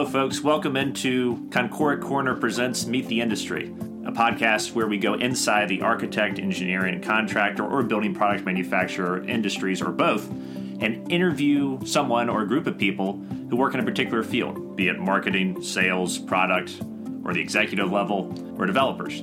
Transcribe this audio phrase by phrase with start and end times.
[0.00, 0.40] Hello, folks.
[0.40, 3.66] Welcome into Concora Corner Presents Meet the Industry,
[4.06, 9.82] a podcast where we go inside the architect, engineering, contractor, or building product manufacturer industries,
[9.82, 10.26] or both,
[10.80, 14.88] and interview someone or a group of people who work in a particular field, be
[14.88, 16.80] it marketing, sales, product,
[17.22, 19.20] or the executive level, or developers.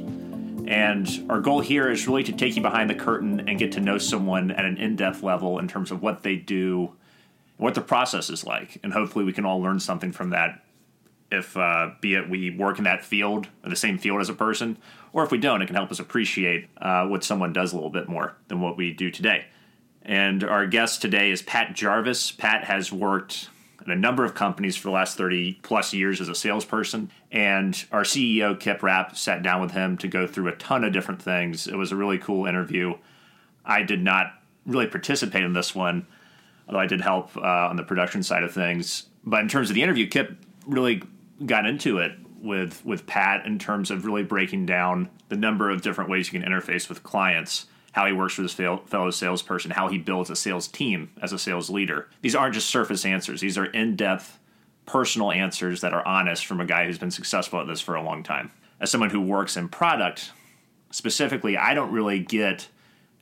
[0.67, 3.79] And our goal here is really to take you behind the curtain and get to
[3.79, 6.93] know someone at an in depth level in terms of what they do,
[7.57, 8.77] what the process is like.
[8.83, 10.61] And hopefully, we can all learn something from that.
[11.29, 14.77] If, uh, be it we work in that field, the same field as a person,
[15.11, 17.89] or if we don't, it can help us appreciate uh, what someone does a little
[17.89, 19.45] bit more than what we do today.
[20.03, 22.31] And our guest today is Pat Jarvis.
[22.31, 23.49] Pat has worked
[23.85, 27.11] in a number of companies for the last 30 plus years as a salesperson.
[27.31, 30.93] And our CEO, Kip Rapp, sat down with him to go through a ton of
[30.93, 31.67] different things.
[31.67, 32.95] It was a really cool interview.
[33.65, 34.33] I did not
[34.65, 36.05] really participate in this one,
[36.67, 39.07] although I did help uh, on the production side of things.
[39.25, 41.01] But in terms of the interview, Kip really
[41.45, 45.81] got into it with with Pat in terms of really breaking down the number of
[45.81, 49.87] different ways you can interface with clients how he works with his fellow salesperson, how
[49.87, 52.07] he builds a sales team as a sales leader.
[52.21, 54.37] These aren't just surface answers, these are in depth,
[54.85, 58.03] personal answers that are honest from a guy who's been successful at this for a
[58.03, 58.51] long time.
[58.79, 60.31] As someone who works in product,
[60.91, 62.67] specifically, I don't really get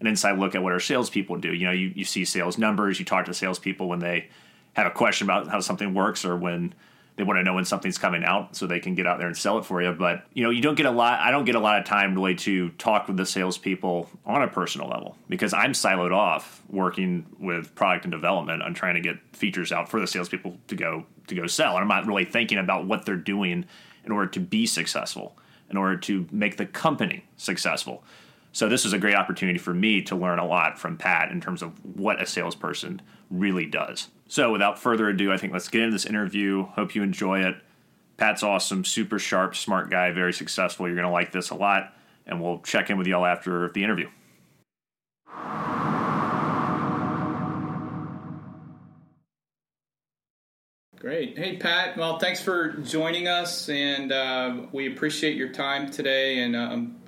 [0.02, 1.54] an inside look at what our salespeople do.
[1.54, 4.28] You know, you, you see sales numbers, you talk to salespeople when they
[4.74, 6.74] have a question about how something works or when
[7.18, 9.38] they want to know when something's coming out so they can get out there and
[9.38, 9.92] sell it for you.
[9.94, 11.20] But you know, you don't get a lot.
[11.20, 14.48] I don't get a lot of time really to talk with the salespeople on a
[14.48, 18.62] personal level because I'm siloed off working with product and development.
[18.62, 21.82] I'm trying to get features out for the salespeople to go to go sell, and
[21.82, 23.66] I'm not really thinking about what they're doing
[24.04, 25.38] in order to be successful,
[25.70, 28.04] in order to make the company successful.
[28.56, 31.42] So this was a great opportunity for me to learn a lot from Pat in
[31.42, 34.08] terms of what a salesperson really does.
[34.30, 36.64] So without further ado, I think let's get into this interview.
[36.68, 37.58] Hope you enjoy it.
[38.16, 40.88] Pat's awesome, super sharp, smart guy, very successful.
[40.88, 41.94] You're going to like this a lot,
[42.26, 44.08] and we'll check in with y'all after the interview.
[50.98, 51.38] Great.
[51.38, 51.98] Hey, Pat.
[51.98, 56.40] Well, thanks for joining us, and uh, we appreciate your time today.
[56.40, 57.02] And uh, I'm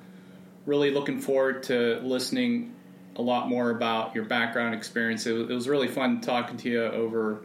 [0.68, 2.76] really looking forward to listening
[3.16, 5.26] a lot more about your background experience.
[5.26, 7.42] It was, it was really fun talking to you over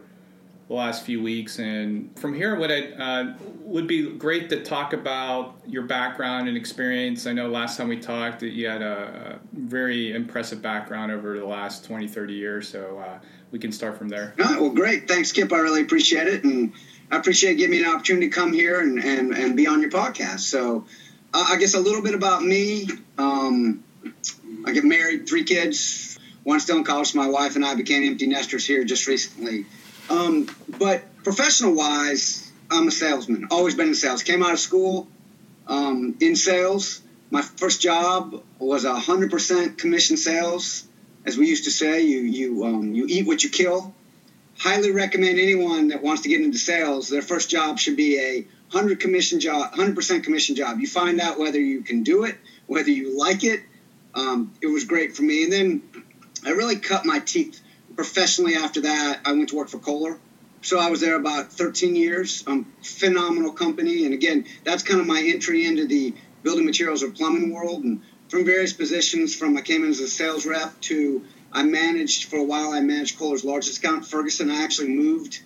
[0.67, 1.57] the last few weeks.
[1.57, 6.55] And from here, what it uh, would be great to talk about your background and
[6.55, 7.25] experience.
[7.25, 11.39] I know last time we talked that you had a, a very impressive background over
[11.39, 12.67] the last 20, 30 years.
[12.67, 13.19] So uh,
[13.51, 14.35] we can start from there.
[14.39, 15.07] All right, well, great.
[15.07, 15.51] Thanks, Kip.
[15.51, 16.43] I really appreciate it.
[16.43, 16.73] And
[17.09, 19.91] I appreciate giving me an opportunity to come here and, and, and be on your
[19.91, 20.41] podcast.
[20.41, 20.85] So
[21.33, 22.87] uh, I guess a little bit about me.
[23.17, 23.83] Um,
[24.65, 27.15] I get married, three kids, one still in college.
[27.15, 29.65] My wife and I became empty nesters here just recently.
[30.09, 30.47] Um,
[30.79, 33.47] but professional wise, I'm a salesman.
[33.51, 34.23] Always been in sales.
[34.23, 35.07] Came out of school
[35.67, 37.01] um, in sales.
[37.31, 40.85] My first job was 100% commission sales,
[41.25, 42.01] as we used to say.
[42.01, 43.93] You you um, you eat what you kill.
[44.59, 47.09] Highly recommend anyone that wants to get into sales.
[47.09, 50.79] Their first job should be a 100 commission job, 100% commission job.
[50.79, 52.35] You find out whether you can do it,
[52.65, 53.61] whether you like it,
[54.15, 55.43] um, it was great for me.
[55.43, 55.83] And then
[56.43, 57.61] I really cut my teeth
[57.95, 59.21] professionally after that.
[59.25, 60.19] I went to work for Kohler.
[60.61, 62.43] So I was there about 13 years.
[62.47, 64.05] Um, phenomenal company.
[64.05, 67.83] And again, that's kind of my entry into the building materials or plumbing world.
[67.83, 72.25] And from various positions, from I came in as a sales rep to I managed
[72.25, 72.71] for a while.
[72.71, 74.49] I managed Kohler's largest account, Ferguson.
[74.49, 75.41] I actually moved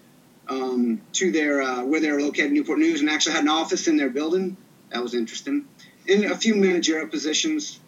[0.50, 3.98] um, to their uh, where they're located, Newport News, and actually had an office in
[3.98, 4.58] their building.
[4.90, 5.66] That was interesting.
[6.06, 7.80] In a few managerial positions,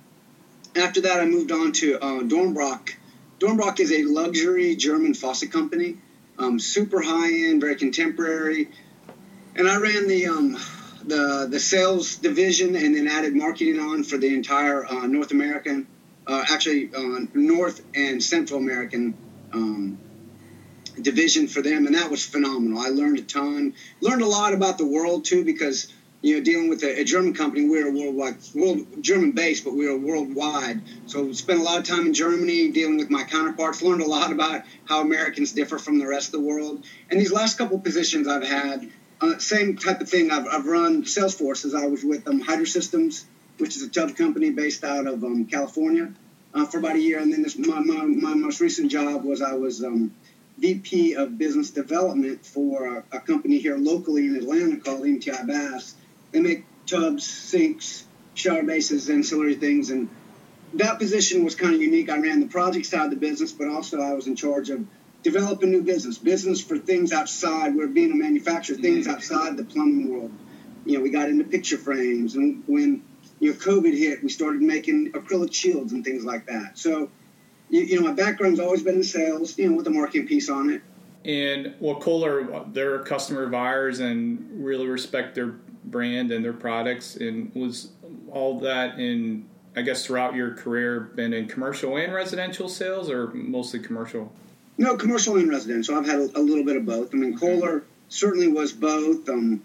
[0.76, 2.96] after that, I moved on to uh, Dornbracht.
[3.40, 5.98] Dornbracht is a luxury German faucet company,
[6.38, 8.70] um, super high end, very contemporary.
[9.56, 10.58] And I ran the um,
[11.06, 15.88] the the sales division and then added marketing on for the entire uh, North American,
[16.28, 19.16] uh, actually uh, North and Central American
[19.54, 19.98] um,
[21.02, 22.80] division for them, and that was phenomenal.
[22.80, 25.92] I learned a ton, learned a lot about the world too, because
[26.22, 29.74] you know, dealing with a, a German company, we are worldwide, world German based, but
[29.74, 30.82] we are worldwide.
[31.06, 33.82] So spent a lot of time in Germany dealing with my counterparts.
[33.82, 36.86] Learned a lot about how Americans differ from the rest of the world.
[37.10, 38.90] And these last couple positions I've had,
[39.22, 40.32] uh, same type of thing.
[40.32, 43.26] I've, I've run Salesforce as I was with um, Hydro Systems,
[43.58, 46.14] which is a tub company based out of um, California,
[46.54, 47.20] uh, for about a year.
[47.20, 50.14] And then this, my, my, my most recent job was I was um,
[50.60, 55.96] VP of Business Development for a, a company here locally in Atlanta called MTI Baths
[56.32, 60.10] they make tubs, sinks, shower bases, ancillary things, and
[60.74, 62.10] that position was kind of unique.
[62.10, 64.86] I ran the project side of the business, but also I was in charge of
[65.24, 67.76] developing new business, business for things outside.
[67.76, 70.32] We're being a manufacturer, things outside the plumbing world.
[70.86, 73.04] You know, we got into picture frames, and when
[73.40, 76.78] you know COVID hit, we started making acrylic shields and things like that.
[76.78, 77.10] So,
[77.70, 80.50] you, you know, my background's always been in sales, you know, with the marketing piece
[80.50, 80.82] on it.
[81.26, 85.56] And well, Kohler, they're a customer of ours and really respect their
[85.86, 87.16] brand and their products.
[87.16, 87.90] And was
[88.32, 93.28] all that in, I guess, throughout your career, been in commercial and residential sales, or
[93.34, 94.32] mostly commercial?
[94.78, 95.96] No, commercial and residential.
[95.96, 97.14] I've had a, a little bit of both.
[97.14, 99.28] I mean, Kohler certainly was both.
[99.28, 99.62] Um,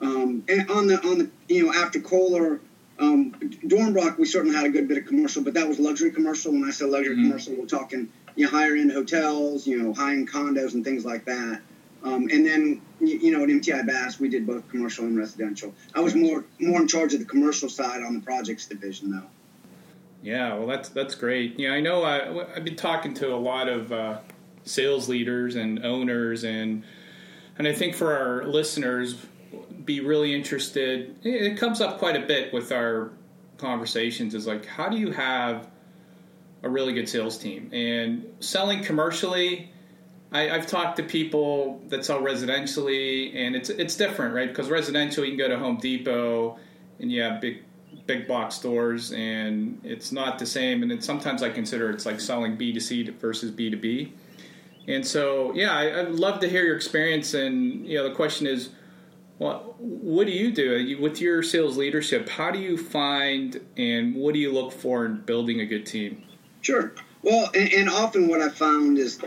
[0.00, 2.60] um, and on the on the you know after Kohler,
[2.98, 3.32] um,
[3.66, 6.52] Dornbracht, we certainly had a good bit of commercial, but that was luxury commercial.
[6.52, 7.28] When I say luxury mm-hmm.
[7.28, 11.04] commercial, we're talking you know, higher end hotels, you know, high end condos and things
[11.04, 11.60] like that.
[12.04, 15.74] Um, and then, you know, at MTI Baths, we did both commercial and residential.
[15.94, 19.26] I was more more in charge of the commercial side on the projects division, though.
[20.22, 21.58] Yeah, well, that's that's great.
[21.58, 22.02] Yeah, I know.
[22.02, 24.18] I, I've been talking to a lot of uh,
[24.64, 26.84] sales leaders and owners, and
[27.58, 29.16] and I think for our listeners,
[29.86, 31.16] be really interested.
[31.22, 33.12] It comes up quite a bit with our
[33.56, 34.34] conversations.
[34.34, 35.68] Is like, how do you have
[36.66, 37.70] a really good sales team.
[37.72, 39.70] And selling commercially,
[40.32, 44.48] I, have talked to people that sell residentially, and it's it's different, right?
[44.48, 46.58] Because residential, you can go to Home Depot,
[46.98, 47.62] and you have big
[48.06, 50.82] big box stores, and it's not the same.
[50.82, 54.12] And sometimes I consider it's like selling B 2 C versus B 2 B.
[54.88, 57.34] And so, yeah, I, would love to hear your experience.
[57.34, 58.70] And you know, the question is,
[59.38, 62.28] well, what do you do with your sales leadership?
[62.28, 66.22] How do you find and what do you look for in building a good team?
[66.62, 66.92] Sure.
[67.22, 69.20] Well, and, and often what I found is,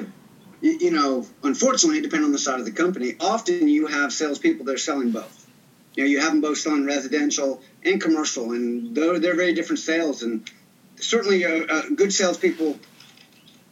[0.62, 4.76] you, know, unfortunately, depending on the side of the company, often you have salespeople that
[4.76, 5.48] are selling both.
[5.96, 9.80] You know, you have them both selling residential and commercial, and they're, they're very different
[9.80, 10.24] sales.
[10.24, 10.50] And
[10.96, 12.80] certainly, uh, uh, good salespeople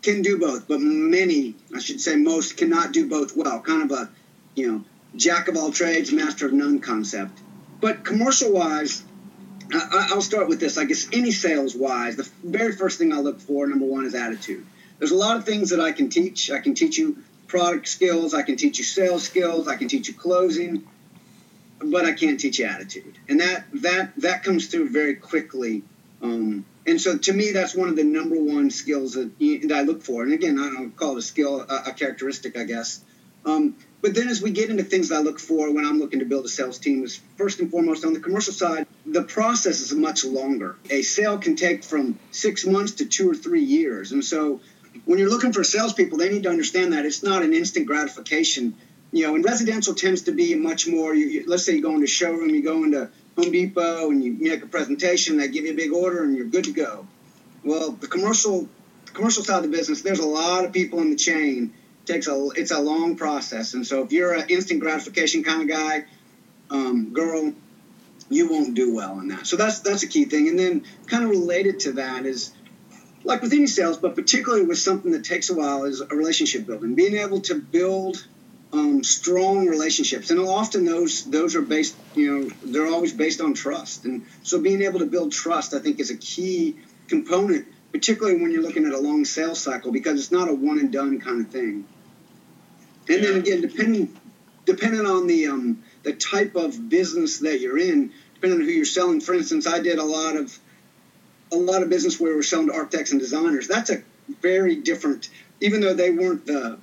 [0.03, 3.59] can do both, but many, I should say, most cannot do both well.
[3.61, 4.09] Kind of a,
[4.55, 7.39] you know, jack of all trades, master of none concept.
[7.79, 9.03] But commercial wise,
[9.73, 10.77] I, will start with this.
[10.77, 14.15] I guess any sales wise, the very first thing I look for, number one, is
[14.15, 14.65] attitude.
[14.99, 16.49] There's a lot of things that I can teach.
[16.49, 17.17] I can teach you
[17.47, 18.33] product skills.
[18.33, 19.67] I can teach you sales skills.
[19.67, 20.87] I can teach you closing,
[21.79, 23.17] but I can't teach you attitude.
[23.29, 25.83] And that that that comes through very quickly.
[26.21, 29.81] Um, and so to me, that's one of the number one skills that, that I
[29.81, 30.23] look for.
[30.23, 33.03] And again, I don't call it a skill, a, a characteristic, I guess.
[33.45, 36.25] Um, but then as we get into things I look for when I'm looking to
[36.25, 39.93] build a sales team is first and foremost on the commercial side, the process is
[39.93, 40.75] much longer.
[40.89, 44.11] A sale can take from six months to two or three years.
[44.11, 44.61] And so
[45.05, 48.75] when you're looking for salespeople, they need to understand that it's not an instant gratification.
[49.11, 51.91] You know, and residential tends to be much more, you, you, let's say you go
[51.91, 55.65] into a showroom, you go into Home Depot and you make a presentation, they give
[55.65, 57.07] you a big order and you're good to go.
[57.63, 58.69] Well, the commercial
[59.13, 61.73] commercial side of the business, there's a lot of people in the chain
[62.07, 65.67] takes a it's a long process, and so if you're an instant gratification kind of
[65.67, 66.05] guy,
[66.69, 67.53] um, girl,
[68.29, 69.47] you won't do well in that.
[69.47, 70.47] So that's that's a key thing.
[70.49, 72.51] And then kind of related to that is
[73.23, 76.65] like with any sales, but particularly with something that takes a while is a relationship
[76.65, 76.95] building.
[76.95, 78.25] Being able to build
[78.73, 83.53] um, strong relationships, and often those those are based, you know, they're always based on
[83.53, 84.05] trust.
[84.05, 86.75] And so being able to build trust, I think, is a key
[87.07, 90.79] component, particularly when you're looking at a long sales cycle, because it's not a one
[90.79, 91.85] and done kind of thing.
[93.09, 94.17] And then again, depending
[94.65, 98.85] depending on the um, the type of business that you're in, depending on who you're
[98.85, 99.21] selling.
[99.21, 100.57] For instance, I did a lot of
[101.51, 103.67] a lot of business where we're selling to architects and designers.
[103.67, 104.03] That's a
[104.41, 105.29] very different,
[105.61, 106.77] even though they weren't the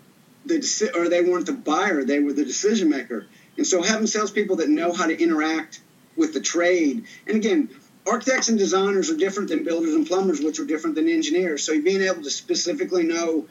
[0.46, 3.26] the or they weren't the buyer, they were the decision maker.
[3.56, 5.80] And so having salespeople that know how to interact
[6.16, 7.68] with the trade, and again,
[8.06, 11.64] architects and designers are different than builders and plumbers, which are different than engineers.
[11.64, 13.46] So being able to specifically know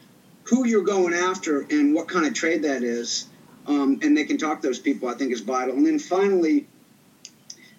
[0.46, 3.28] who you're going after and what kind of trade that is,
[3.68, 5.76] um, and they can talk to those people, I think is vital.
[5.76, 6.68] And then finally,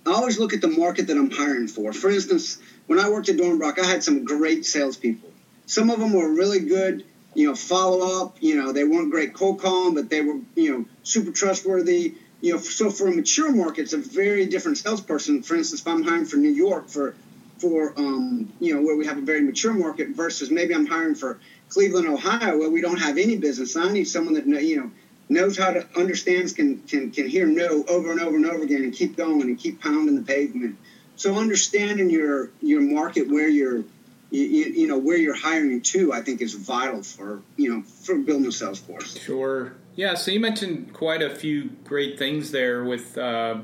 [0.06, 1.92] I always look at the market that I'm hiring for.
[1.92, 5.30] For instance, when I worked at Dornbracht, I had some great salespeople.
[5.66, 7.04] Some of them were really good,
[7.34, 8.36] you know, follow up.
[8.40, 12.14] You know, they weren't great cold calling, but they were, you know, super trustworthy.
[12.42, 15.42] You know, so for a mature market, it's a very different salesperson.
[15.42, 17.14] For instance, if I'm hiring for New York for,
[17.58, 21.14] for um, you know, where we have a very mature market versus maybe I'm hiring
[21.14, 23.76] for Cleveland, Ohio, where we don't have any business.
[23.76, 24.90] I need someone that you know
[25.28, 28.82] knows how to understands can can can hear no over and over and over again
[28.82, 30.76] and keep going and keep pounding the pavement.
[31.16, 33.84] So understanding your your market where you're
[34.30, 38.16] you, you, know where you're hiring to, I think is vital for you know for
[38.18, 39.16] building a sales force.
[39.16, 39.74] Sure.
[39.94, 40.14] Yeah.
[40.14, 43.60] So you mentioned quite a few great things there with uh,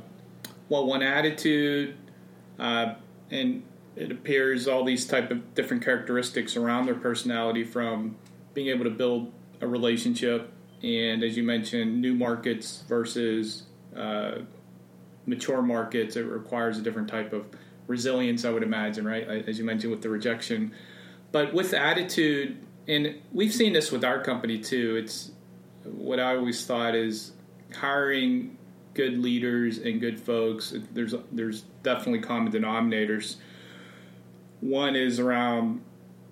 [0.68, 1.96] well, one attitude,
[2.58, 2.94] uh,
[3.30, 3.64] and
[4.00, 8.16] it appears all these type of different characteristics around their personality from
[8.54, 9.30] being able to build
[9.60, 10.50] a relationship,
[10.82, 13.64] and as you mentioned, new markets versus
[13.94, 14.38] uh,
[15.26, 17.44] mature markets, it requires a different type of
[17.86, 19.26] resilience, I would imagine, right?
[19.46, 20.72] As you mentioned with the rejection,
[21.30, 22.56] but with attitude,
[22.88, 24.96] and we've seen this with our company too.
[24.96, 25.32] It's
[25.84, 27.32] what I always thought is
[27.76, 28.56] hiring
[28.94, 30.74] good leaders and good folks.
[30.92, 33.36] There's there's definitely common denominators.
[34.60, 35.82] One is around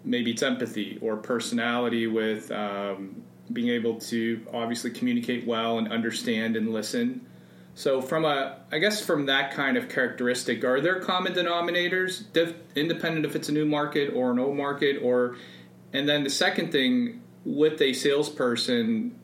[0.05, 6.57] maybe it's empathy or personality with um, being able to obviously communicate well and understand
[6.57, 7.27] and listen.
[7.75, 12.55] So from a, I guess from that kind of characteristic, are there common denominators, diff,
[12.75, 15.37] independent if it's a new market or an old market, or,
[15.93, 19.17] and then the second thing with a salesperson,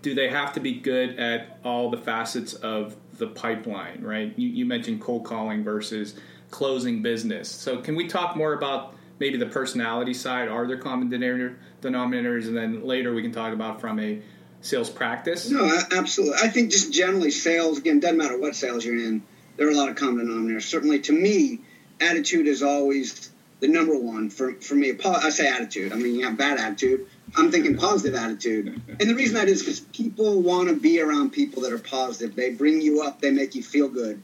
[0.00, 4.02] do they have to be good at all the facets of the pipeline?
[4.02, 4.32] Right?
[4.38, 6.14] You, you mentioned cold calling versus
[6.50, 7.48] closing business.
[7.48, 10.48] So can we talk more about maybe the personality side?
[10.48, 14.20] Are there common denominators, and then later we can talk about from a
[14.60, 15.50] sales practice?
[15.50, 16.38] No, absolutely.
[16.42, 19.22] I think just generally sales, again, doesn't matter what sales you're in,
[19.56, 20.62] there are a lot of common denominators.
[20.62, 21.60] Certainly to me,
[22.00, 24.92] attitude is always the number one for, for me.
[25.04, 25.92] I say attitude.
[25.92, 27.08] I mean, you have bad attitude.
[27.36, 28.80] I'm thinking positive attitude.
[29.00, 32.36] And the reason that is because people want to be around people that are positive.
[32.36, 34.22] They bring you up, they make you feel good.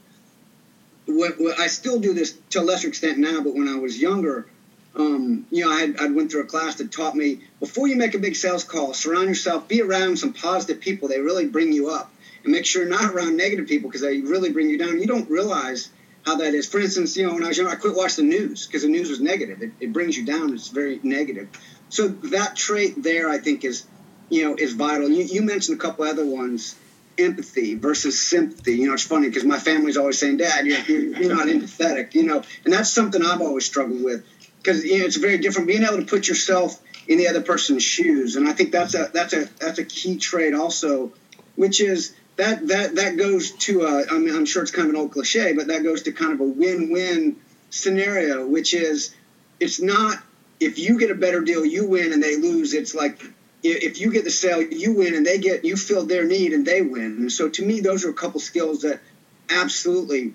[1.07, 3.99] What, what, I still do this to a lesser extent now, but when I was
[3.99, 4.47] younger,
[4.95, 8.13] um, you know, I, I went through a class that taught me before you make
[8.13, 11.09] a big sales call, surround yourself, be around some positive people.
[11.09, 12.11] They really bring you up,
[12.43, 14.99] and make sure you're not around negative people because they really bring you down.
[14.99, 15.89] You don't realize
[16.25, 16.67] how that is.
[16.67, 18.87] For instance, you know, when I was young, I quit watching the news because the
[18.87, 19.61] news was negative.
[19.61, 20.53] It, it brings you down.
[20.53, 21.49] It's very negative.
[21.89, 23.85] So that trait there, I think, is
[24.29, 25.09] you know is vital.
[25.09, 26.75] You, you mentioned a couple other ones
[27.17, 28.77] empathy versus sympathy.
[28.77, 32.23] You know, it's funny because my family's always saying, "Dad, you're, you're, not empathetic." You
[32.23, 34.25] know, and that's something I've always struggled with
[34.57, 37.83] because you know it's very different being able to put yourself in the other person's
[37.83, 41.13] shoes, and I think that's a that's a that's a key trait also,
[41.55, 44.95] which is that that that goes to a, I mean I'm sure it's kind of
[44.95, 47.37] an old cliche, but that goes to kind of a win-win
[47.69, 49.15] scenario, which is
[49.59, 50.21] it's not
[50.59, 52.73] if you get a better deal, you win and they lose.
[52.73, 53.21] It's like
[53.71, 56.65] if you get the sale, you win and they get you fill their need and
[56.65, 57.17] they win.
[57.17, 58.99] And so to me, those are a couple skills that
[59.49, 60.33] absolutely,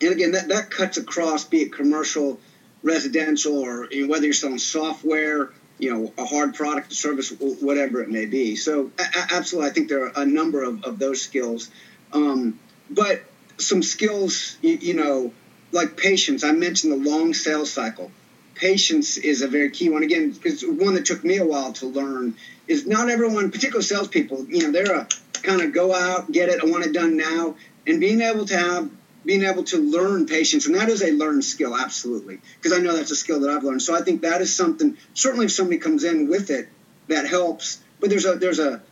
[0.00, 2.38] and again that that cuts across be it commercial
[2.82, 7.30] residential or you know, whether you're selling software, you know, a hard product, a service,
[7.30, 8.56] whatever it may be.
[8.56, 8.90] So
[9.30, 11.70] absolutely, I think there are a number of, of those skills.
[12.12, 12.58] Um,
[12.90, 13.22] but
[13.58, 15.32] some skills, you, you know,
[15.72, 16.44] like patience.
[16.44, 18.10] I mentioned the long sales cycle.
[18.54, 20.02] Patience is a very key one.
[20.02, 22.34] Again, it's one that took me a while to learn.
[22.68, 25.08] Is not everyone, particularly salespeople, you know, they're a
[25.42, 27.56] kind of go out, get it, I want it done now,
[27.86, 28.90] and being able to have
[29.24, 32.96] being able to learn patience, and that is a learned skill, absolutely, because I know
[32.96, 33.82] that's a skill that I've learned.
[33.82, 34.96] So I think that is something.
[35.14, 36.68] Certainly, if somebody comes in with it,
[37.08, 37.80] that helps.
[38.00, 38.82] But there's a there's a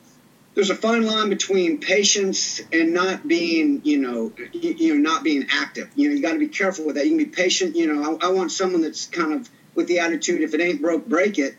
[0.54, 5.22] there's a fine line between patience and not being, you know, you, you know, not
[5.22, 5.90] being active.
[5.94, 7.04] You know, you got to be careful with that.
[7.04, 7.76] You can be patient.
[7.76, 10.82] You know, I, I want someone that's kind of with the attitude, if it ain't
[10.82, 11.56] broke, break it.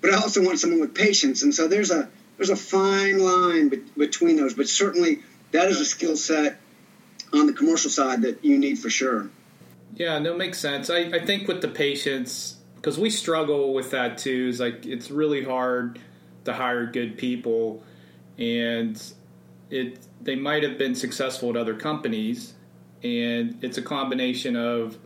[0.00, 3.68] But I also want someone with patience, and so there's a there's a fine line
[3.68, 4.54] be- between those.
[4.54, 5.20] But certainly,
[5.52, 6.58] that is a skill set
[7.32, 9.30] on the commercial side that you need for sure.
[9.94, 10.90] Yeah, no, makes sense.
[10.90, 15.10] I, I think with the patience, because we struggle with that too, is like it's
[15.10, 16.00] really hard
[16.44, 17.82] to hire good people,
[18.38, 19.02] and
[19.70, 22.54] it they might have been successful at other companies,
[23.02, 24.98] and it's a combination of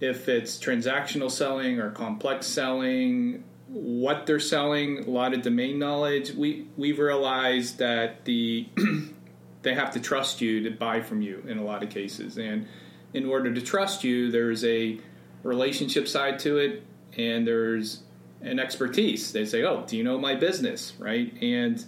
[0.00, 6.32] if it's transactional selling or complex selling, what they're selling, a lot of domain knowledge.
[6.32, 8.68] We we've realized that the
[9.62, 12.38] they have to trust you to buy from you in a lot of cases.
[12.38, 12.66] And
[13.12, 14.98] in order to trust you, there's a
[15.42, 16.82] relationship side to it,
[17.16, 18.02] and there's
[18.42, 19.32] an expertise.
[19.32, 21.84] They say, "Oh, do you know my business?" Right, and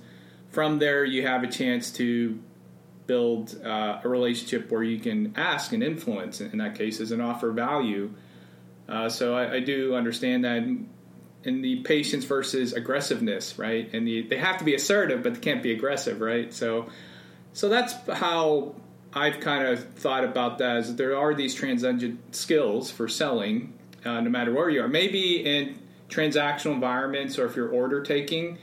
[0.50, 2.38] from there, you have a chance to
[3.06, 7.50] build uh, a relationship where you can ask and influence in that cases and offer
[7.50, 8.12] value.
[8.88, 10.62] Uh, so I, I, do understand that
[11.44, 13.92] in the patience versus aggressiveness, right?
[13.92, 16.52] And the, they have to be assertive, but they can't be aggressive, right?
[16.52, 16.88] So
[17.52, 18.74] so that's how
[19.12, 20.78] I've kind of thought about that.
[20.78, 24.88] Is that there are these transcendent skills for selling, uh, no matter where you are.
[24.88, 25.78] Maybe in
[26.12, 28.58] transactional environments, or if you're order taking,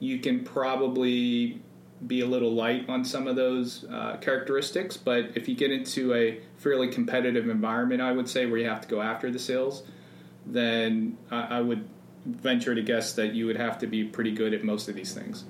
[0.00, 1.60] you can probably
[2.06, 4.96] be a little light on some of those uh, characteristics.
[4.96, 8.80] But if you get into a fairly competitive environment, I would say where you have
[8.82, 9.82] to go after the sales,
[10.46, 11.88] then I, I would
[12.26, 15.12] venture to guess that you would have to be pretty good at most of these
[15.12, 15.44] things.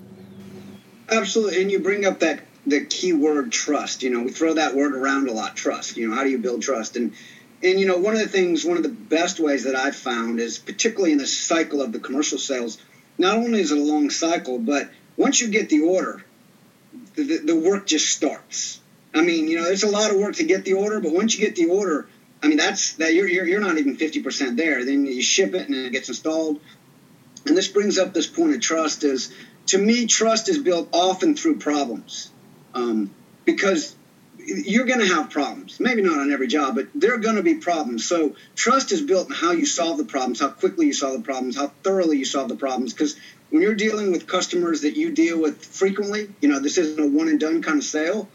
[1.09, 4.03] Absolutely, and you bring up that the key word trust.
[4.03, 5.55] You know, we throw that word around a lot.
[5.55, 5.97] Trust.
[5.97, 6.95] You know, how do you build trust?
[6.95, 7.13] And
[7.65, 10.39] and you know, one of the things, one of the best ways that I've found
[10.39, 12.77] is, particularly in the cycle of the commercial sales,
[13.17, 16.23] not only is it a long cycle, but once you get the order,
[17.15, 18.79] the, the, the work just starts.
[19.15, 21.37] I mean, you know, there's a lot of work to get the order, but once
[21.37, 22.07] you get the order,
[22.43, 24.85] I mean, that's that you're, you're, you're not even 50% there.
[24.85, 26.59] Then you ship it and it gets installed.
[27.47, 29.33] And this brings up this point of trust is,
[29.67, 32.29] to me, trust is built often through problems.
[32.75, 33.09] Um,
[33.45, 33.95] because
[34.45, 35.79] you're going to have problems.
[35.79, 38.05] Maybe not on every job, but there are going to be problems.
[38.05, 41.23] So trust is built in how you solve the problems, how quickly you solve the
[41.23, 42.93] problems, how thoroughly you solve the problems.
[42.93, 43.15] Because
[43.49, 47.07] when you're dealing with customers that you deal with frequently, you know, this isn't a
[47.07, 48.29] one and done kind of sale.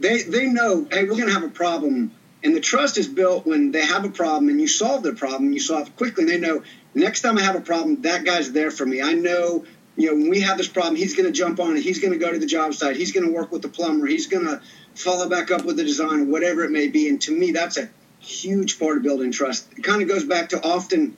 [0.00, 2.12] They they know, hey, we're going to have a problem,
[2.44, 5.52] and the trust is built when they have a problem and you solve their problem,
[5.52, 6.24] you solve it quickly.
[6.24, 6.62] And they know
[6.94, 9.00] next time I have a problem, that guy's there for me.
[9.00, 9.64] I know
[9.96, 11.82] you know, when we have this problem, he's going to jump on it.
[11.82, 12.96] He's going to go to the job site.
[12.96, 14.06] He's going to work with the plumber.
[14.06, 14.60] He's going to
[14.96, 17.08] follow back up with the design, whatever it may be.
[17.08, 17.88] And to me, that's a
[18.18, 19.70] huge part of building trust.
[19.76, 21.16] It kind of goes back to often,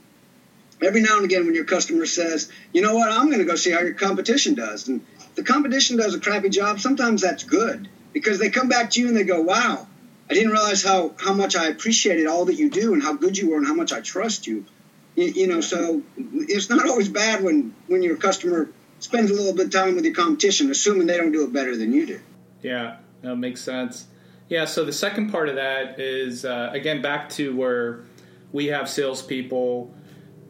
[0.82, 3.56] every now and again, when your customer says, you know what, I'm going to go
[3.56, 4.88] see how your competition does.
[4.88, 5.04] And
[5.34, 9.08] the competition does a crappy job, sometimes that's good because they come back to you
[9.08, 9.86] and they go, wow,
[10.30, 13.38] I didn't realize how, how much I appreciated all that you do and how good
[13.38, 14.66] you were and how much I trust you.
[15.14, 18.68] You, you know, so it's not always bad when, when your customer
[19.00, 21.76] spends a little bit of time with your competition, assuming they don't do it better
[21.76, 22.20] than you do.
[22.62, 24.06] Yeah, that makes sense.
[24.48, 28.04] Yeah, so the second part of that is uh, again back to where
[28.52, 29.94] we have salespeople,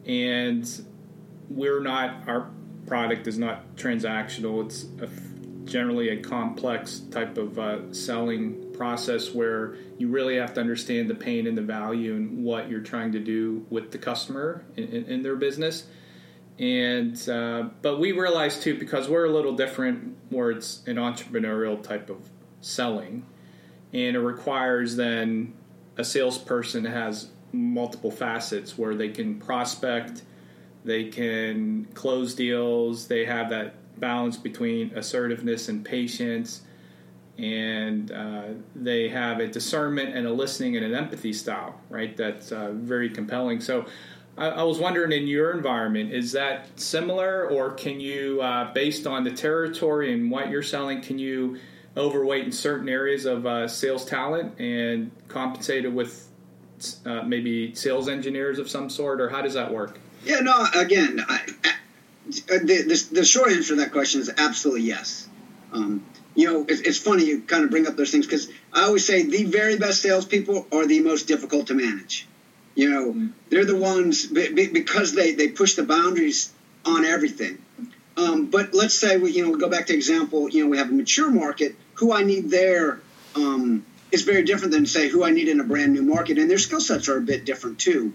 [0.05, 0.85] and
[1.49, 2.49] we're not our
[2.87, 4.65] product is not transactional.
[4.65, 5.09] It's a,
[5.69, 11.15] generally a complex type of uh, selling process where you really have to understand the
[11.15, 15.05] pain and the value and what you're trying to do with the customer in, in,
[15.05, 15.85] in their business.
[16.57, 21.81] And uh, but we realize too because we're a little different, where it's an entrepreneurial
[21.81, 22.29] type of
[22.61, 23.25] selling,
[23.93, 25.53] and it requires then
[25.97, 30.23] a salesperson has multiple facets where they can prospect,
[30.85, 36.61] they can close deals, they have that balance between assertiveness and patience,
[37.37, 38.43] and uh,
[38.75, 42.15] they have a discernment and a listening and an empathy style, right?
[42.15, 43.61] That's uh, very compelling.
[43.61, 43.85] So.
[44.37, 49.25] I, was wondering, in your environment, is that similar, or can you, uh, based on
[49.25, 51.59] the territory and what you're selling, can you
[51.99, 56.27] overweight in certain areas of uh, sales talent and compensated with
[57.05, 59.99] uh, maybe sales engineers of some sort, or how does that work?
[60.23, 60.65] Yeah, no.
[60.75, 61.73] Again, I, I,
[62.25, 62.57] the,
[62.87, 65.27] the, the short answer to that question is absolutely yes.
[65.71, 68.83] Um, you know, it's, it's, funny you kind of bring up those things because I
[68.83, 72.27] always say the very best salespeople are the most difficult to manage.
[72.75, 76.53] You know, they're the ones because they they push the boundaries
[76.85, 77.57] on everything.
[78.15, 80.49] Um, but let's say we, you know, we go back to example.
[80.49, 81.75] You know, we have a mature market.
[81.99, 83.01] Who I need there
[83.35, 86.49] um, is very different than say who I need in a brand new market, and
[86.49, 88.13] their skill sets are a bit different too.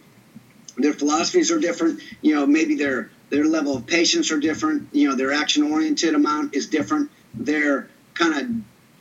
[0.76, 2.00] Their philosophies are different.
[2.20, 4.88] You know, maybe their their level of patience are different.
[4.92, 7.10] You know, their action oriented amount is different.
[7.34, 8.50] Their kind of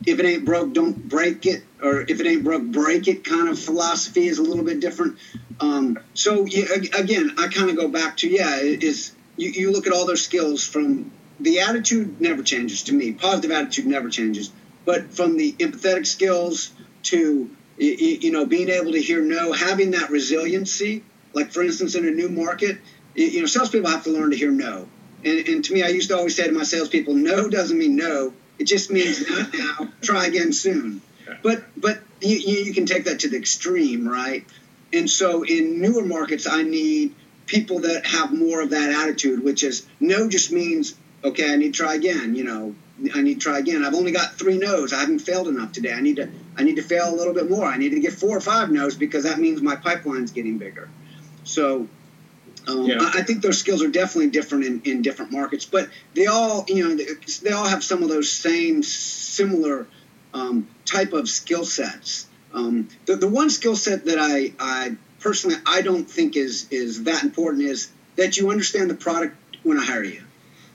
[0.06, 3.48] if it ain't broke, don't break it, or if it ain't broke, break it kind
[3.48, 5.18] of philosophy is a little bit different.
[5.60, 6.66] Um, so yeah,
[6.96, 10.16] again, I kind of go back to yeah, is you, you look at all their
[10.16, 13.12] skills from the attitude never changes to me.
[13.12, 14.52] Positive attitude never changes.
[14.84, 16.72] But from the empathetic skills
[17.04, 21.04] to you know being able to hear no, having that resiliency.
[21.32, 22.78] Like for instance, in a new market,
[23.14, 24.88] you know, salespeople have to learn to hear no.
[25.24, 27.96] And, and to me, I used to always say to my salespeople, no doesn't mean
[27.96, 28.34] no.
[28.58, 29.92] It just means not now.
[30.02, 31.00] Try again soon.
[31.42, 34.46] But but you, you can take that to the extreme, right?
[34.92, 37.14] And so in newer markets, I need
[37.46, 40.94] people that have more of that attitude, which is no just means
[41.24, 42.34] okay, I need to try again.
[42.34, 42.74] You know,
[43.14, 43.84] I need to try again.
[43.84, 44.92] I've only got three no's.
[44.92, 45.92] I haven't failed enough today.
[45.92, 47.64] I need to I need to fail a little bit more.
[47.64, 50.88] I need to get four or five no's because that means my pipeline's getting bigger.
[51.42, 51.88] So
[52.68, 52.98] um, yeah.
[53.00, 56.64] I, I think those skills are definitely different in, in different markets, but they all
[56.68, 57.06] you know they,
[57.42, 59.86] they all have some of those same similar
[60.32, 62.26] um, type of skill sets.
[62.52, 67.04] Um, the, the one skill set that I, I personally I don't think is is
[67.04, 70.23] that important is that you understand the product when I hire you.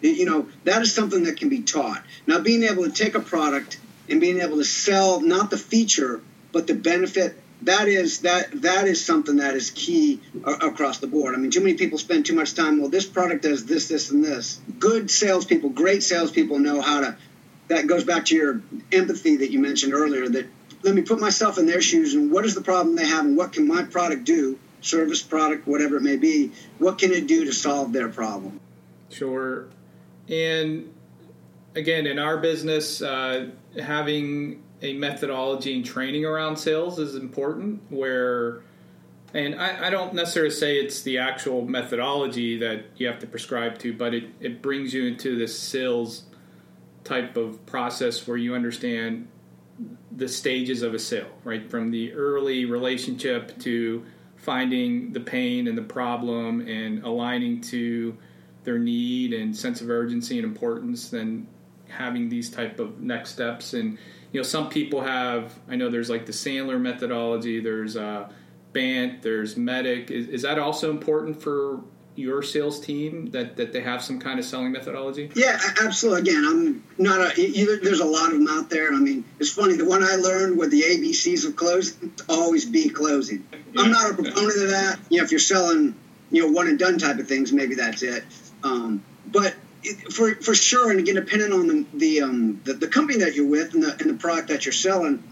[0.02, 2.04] You know that is something that can be taught.
[2.28, 6.22] Now, being able to take a product and being able to sell not the feature
[6.52, 11.36] but the benefit that is that that is something that is key across the board.
[11.36, 12.80] I mean, too many people spend too much time.
[12.80, 14.62] Well, this product does this, this, and this.
[14.80, 17.18] Good salespeople, great salespeople know how to.
[17.68, 20.30] That goes back to your empathy that you mentioned earlier.
[20.30, 20.48] That
[20.84, 23.36] let me put myself in their shoes and what is the problem they have and
[23.36, 27.44] what can my product do service product whatever it may be what can it do
[27.44, 28.62] to solve their problem
[29.10, 29.68] sure
[30.30, 30.94] and
[31.76, 33.50] again in our business uh,
[33.82, 38.62] having a methodology and training around sales is important where
[39.34, 43.78] And I, I, don't necessarily say it's the actual methodology that you have to prescribe
[43.80, 46.24] to, but it, it brings you into this sales
[47.04, 49.28] type of process where you understand
[50.12, 51.70] the stages of a sale, right?
[51.70, 54.04] From the early relationship to
[54.36, 58.18] finding the pain and the problem and aligning to
[58.64, 61.48] their need and sense of urgency and importance, than
[61.88, 63.74] having these type of next steps.
[63.74, 63.98] And
[64.32, 65.58] you know, some people have.
[65.68, 67.60] I know there's like the Sandler methodology.
[67.60, 68.30] There's uh,
[68.74, 69.22] BANT.
[69.22, 70.12] There's MEDDIC.
[70.12, 71.82] Is, is that also important for
[72.16, 75.32] your sales team that, that they have some kind of selling methodology?
[75.36, 76.30] Yeah, absolutely.
[76.30, 77.42] Again, I'm not a.
[77.42, 78.94] Either, there's a lot of them out there.
[78.94, 79.76] I mean, it's funny.
[79.76, 83.48] The one I learned with the ABCs of closing always be closing.
[83.74, 83.82] Yeah.
[83.82, 85.00] I'm not a proponent of that.
[85.10, 85.96] You know, if you're selling,
[86.30, 88.24] you know, one and done type of things, maybe that's it.
[88.64, 89.56] Um, but
[90.12, 93.48] for for sure, and again, depending on the the, um, the, the company that you're
[93.48, 95.24] with and the and the product that you're selling,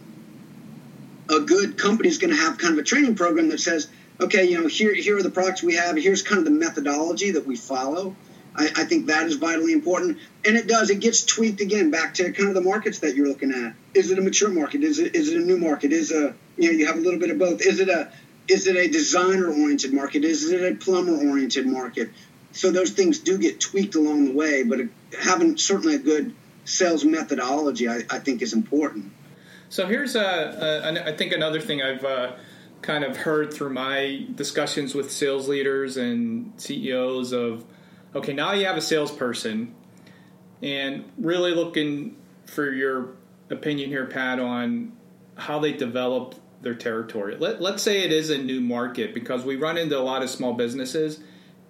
[1.30, 3.88] a good company is going to have kind of a training program that says
[4.20, 5.96] okay, you know, here here are the products we have.
[5.98, 8.16] Here's kind of the methodology that we follow.
[8.56, 10.90] I, I, think that is vitally important, and it does.
[10.90, 13.74] It gets tweaked again back to kind of the markets that you're looking at.
[13.94, 14.84] Is it a mature market?
[14.84, 15.92] Is it is it a new market?
[15.92, 17.62] Is a you know you have a little bit of both.
[17.62, 18.12] Is it a
[18.48, 20.24] is it a designer oriented market?
[20.24, 22.10] Is it a plumber oriented market?
[22.52, 24.80] So those things do get tweaked along the way, but
[25.20, 26.34] having certainly a good
[26.66, 29.12] sales methodology, I, I think, is important.
[29.70, 32.32] So here's a, a, I think another thing I've uh,
[32.82, 37.66] kind of heard through my discussions with sales leaders and CEOs of
[38.16, 39.76] okay, now you have a salesperson
[40.64, 43.10] and really looking for your
[43.50, 44.94] opinion here, Pat, on
[45.36, 47.36] how they develop their territory.
[47.38, 50.30] Let, let's say it is a new market because we run into a lot of
[50.30, 51.20] small businesses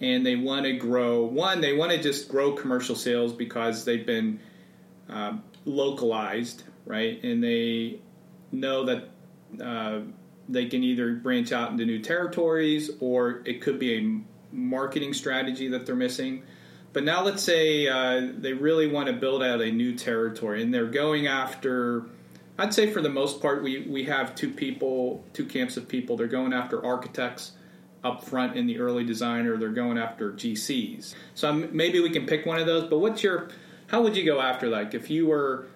[0.01, 1.23] and they want to grow.
[1.23, 4.39] One, they want to just grow commercial sales because they've been
[5.09, 7.21] uh, localized, right?
[7.23, 7.99] And they
[8.51, 9.09] know that
[9.63, 10.01] uh,
[10.47, 15.67] they can either branch out into new territories or it could be a marketing strategy
[15.69, 16.43] that they're missing.
[16.93, 20.73] But now let's say uh, they really want to build out a new territory and
[20.73, 22.05] they're going after,
[22.57, 26.17] I'd say for the most part, we, we have two people, two camps of people.
[26.17, 27.51] They're going after architects
[28.07, 31.13] up front in the early design or they're going after GCs.
[31.35, 32.89] So um, maybe we can pick one of those.
[32.89, 33.49] But what's your,
[33.87, 35.67] how would you go after like if you were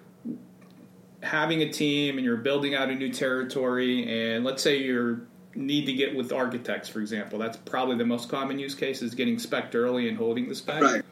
[1.22, 5.86] having a team and you're building out a new territory, and let's say you need
[5.86, 9.38] to get with architects, for example, that's probably the most common use case is getting
[9.38, 10.82] spec early and holding the spec.
[10.82, 11.02] Right.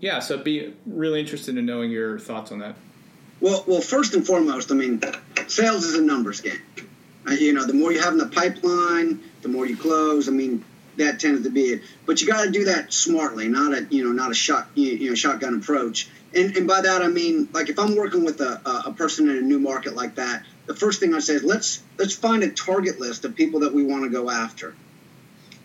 [0.00, 2.76] Yeah, so be really interested in knowing your thoughts on that.
[3.40, 5.00] Well, well, first and foremost, I mean,
[5.48, 6.60] sales is a numbers game.
[7.30, 10.28] You know, the more you have in the pipeline, the more you close.
[10.28, 10.64] I mean,
[10.96, 11.82] that tends to be it.
[12.06, 15.08] But you got to do that smartly, not a you know not a shot you
[15.08, 16.08] know shotgun approach.
[16.34, 19.36] And, and by that I mean like if I'm working with a, a person in
[19.36, 22.50] a new market like that, the first thing I say is let's let's find a
[22.50, 24.74] target list of people that we want to go after.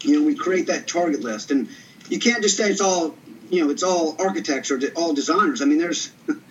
[0.01, 1.69] You know, we create that target list, and
[2.09, 3.15] you can't just say it's all
[3.49, 5.61] you know it's all architects or all designers.
[5.61, 6.11] I mean, there's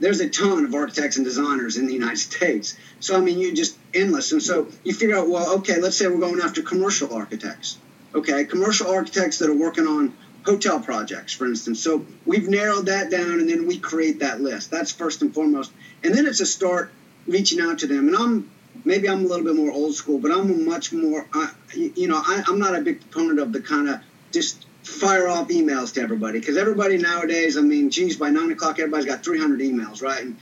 [0.00, 2.76] there's a ton of architects and designers in the United States.
[3.00, 6.06] So I mean, you just endless, and so you figure out well, okay, let's say
[6.06, 7.78] we're going after commercial architects
[8.14, 11.80] okay, commercial architects that are working on hotel projects, for instance.
[11.80, 14.70] So we've narrowed that down, and then we create that list.
[14.70, 16.90] That's first and foremost, and then it's a start
[17.26, 18.08] reaching out to them.
[18.08, 18.50] And I'm
[18.84, 22.16] maybe I'm a little bit more old school, but I'm much more, uh, you know,
[22.16, 24.00] I, I'm not a big proponent of the kind of
[24.32, 28.78] just fire off emails to everybody because everybody nowadays, I mean, geez, by nine o'clock,
[28.78, 30.22] everybody's got 300 emails, right?
[30.22, 30.36] And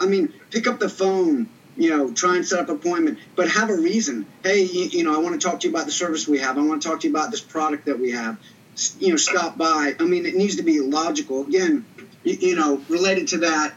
[0.00, 1.48] I mean, pick up the phone
[1.78, 4.26] you know, try and set up an appointment, but have a reason.
[4.42, 6.58] Hey, you, you, know, I want to talk to you about the service we have.
[6.58, 8.36] I want to talk to you about this product that we have.
[8.98, 9.94] You know, stop by.
[9.98, 11.42] I mean, it needs to be logical.
[11.42, 11.86] Again,
[12.24, 13.74] you, you know, related to that,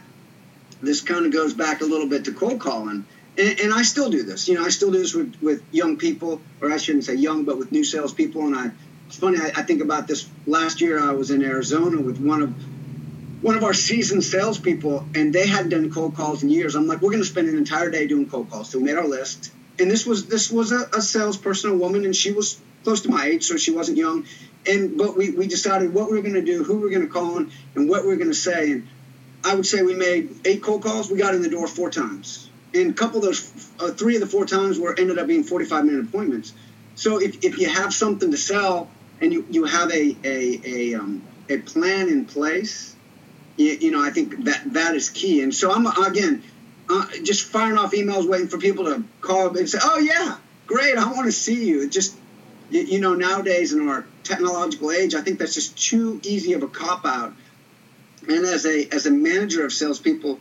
[0.82, 3.06] this kind of goes back a little bit to cold calling.
[3.38, 4.48] And, and, I still do this.
[4.48, 7.44] You know, I still do this with, with young people, or I shouldn't say young,
[7.44, 8.46] but with new salespeople.
[8.46, 8.70] And I,
[9.12, 9.36] it's funny.
[9.38, 10.26] I, I think about this.
[10.46, 12.54] Last year, I was in Arizona with one of
[13.42, 16.76] one of our seasoned salespeople, and they hadn't done cold calls in years.
[16.76, 18.70] I'm like, we're going to spend an entire day doing cold calls.
[18.70, 22.06] So we made our list, and this was this was a, a salesperson, a woman,
[22.06, 24.24] and she was close to my age, so she wasn't young.
[24.66, 27.06] And but we, we decided what we were going to do, who we were going
[27.06, 28.72] to call on, and what we were going to say.
[28.72, 28.88] And
[29.44, 31.10] I would say we made eight cold calls.
[31.10, 34.22] We got in the door four times, and a couple of those, uh, three of
[34.22, 36.54] the four times were ended up being 45 minute appointments.
[36.94, 38.88] So if, if you have something to sell
[39.22, 42.92] and you, you have a a a, um, a plan in place
[43.56, 45.42] you, you, know, I think that that is key.
[45.42, 46.42] And so I'm again
[46.88, 50.96] uh, just firing off emails, waiting for people to call and say, "Oh yeah, great,
[50.96, 52.16] I want to see you." It just
[52.70, 56.62] you, you know, nowadays in our technological age, I think that's just too easy of
[56.62, 57.34] a cop out.
[58.28, 60.40] And as a as a manager of salespeople,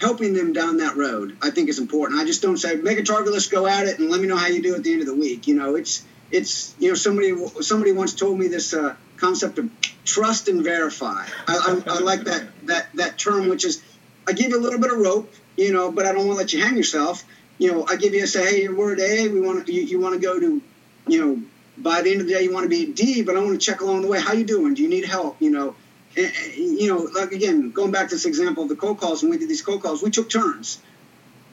[0.00, 2.20] helping them down that road, I think is important.
[2.20, 4.36] I just don't say make a target list, go at it, and let me know
[4.36, 5.46] how you do at the end of the week.
[5.46, 9.70] You know, it's it's you know somebody somebody once told me this uh, concept of
[10.04, 11.26] trust and verify.
[11.46, 13.82] I, I, I, like that that that term, which is
[14.26, 16.38] I give you a little bit of rope, you know, but I don't want to
[16.38, 17.24] let you hang yourself.
[17.58, 20.00] You know, I give you a say, hey, you're word A, we want you, you
[20.00, 20.62] want to go to,
[21.06, 21.42] you know,
[21.76, 23.64] by the end of the day you want to be D, but I want to
[23.64, 24.20] check along the way.
[24.20, 24.74] How you doing?
[24.74, 25.36] Do you need help?
[25.40, 25.76] You know,
[26.16, 29.30] and, you know, like again, going back to this example of the cold calls, when
[29.30, 30.80] we did these cold calls, we took turns.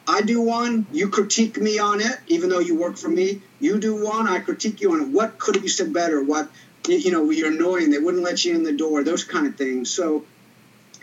[0.08, 3.42] I do one, you critique me on it, even though you work for me.
[3.60, 5.08] You do one, I critique you on it.
[5.10, 6.24] What could have you said better?
[6.24, 6.50] What,
[6.88, 7.90] you know, you're annoying.
[7.92, 9.04] They wouldn't let you in the door.
[9.04, 9.90] Those kind of things.
[9.90, 10.26] So,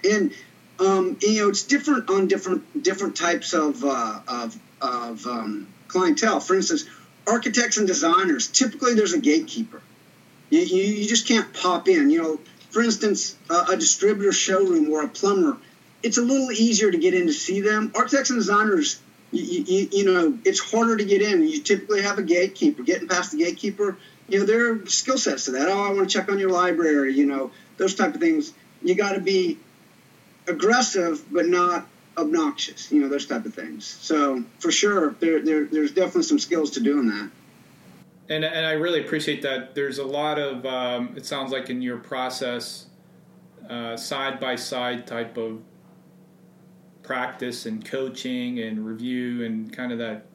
[0.03, 0.33] and
[0.81, 6.41] um, you know, it's different on different different types of uh, of, of um, clientele.
[6.41, 6.85] For instance,
[7.27, 8.49] architects and designers.
[8.49, 9.83] Typically, there's a gatekeeper.
[10.51, 12.11] You, you, just can't pop in.
[12.11, 12.41] You know,
[12.71, 15.59] for instance, a distributor showroom or a plumber
[16.05, 17.91] it's a little easier to get in to see them.
[17.95, 19.01] Architects and designers,
[19.33, 21.49] you, you, you, know, it's harder to get in.
[21.49, 22.83] You typically have a gatekeeper.
[22.83, 23.97] Getting past the gatekeeper,
[24.29, 25.69] you know, there are skill sets to that.
[25.69, 28.53] Oh, I want to check on your library, you know, those type of things.
[28.83, 29.59] You got to be
[30.47, 31.89] aggressive, but not
[32.19, 33.87] obnoxious, you know, those type of things.
[33.87, 37.31] So for sure, there, there there's definitely some skills to doing that.
[38.29, 39.75] And, and I really appreciate that.
[39.75, 42.87] There's a lot of, um, it sounds like in your process,
[43.97, 45.63] side by side type of
[47.05, 50.27] practice and coaching and review and kind of that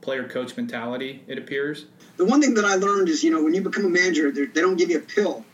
[0.00, 1.86] player coach mentality, it appears.
[2.16, 4.60] The one thing that I learned is, you know, when you become a manager, they
[4.60, 5.44] don't give you a pill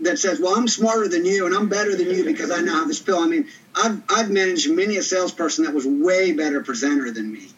[0.00, 2.74] that says, well, I'm smarter than you and I'm better than you because I know
[2.74, 3.18] have this pill.
[3.18, 7.48] I mean, I've, I've managed many a salesperson that was way better presenter than me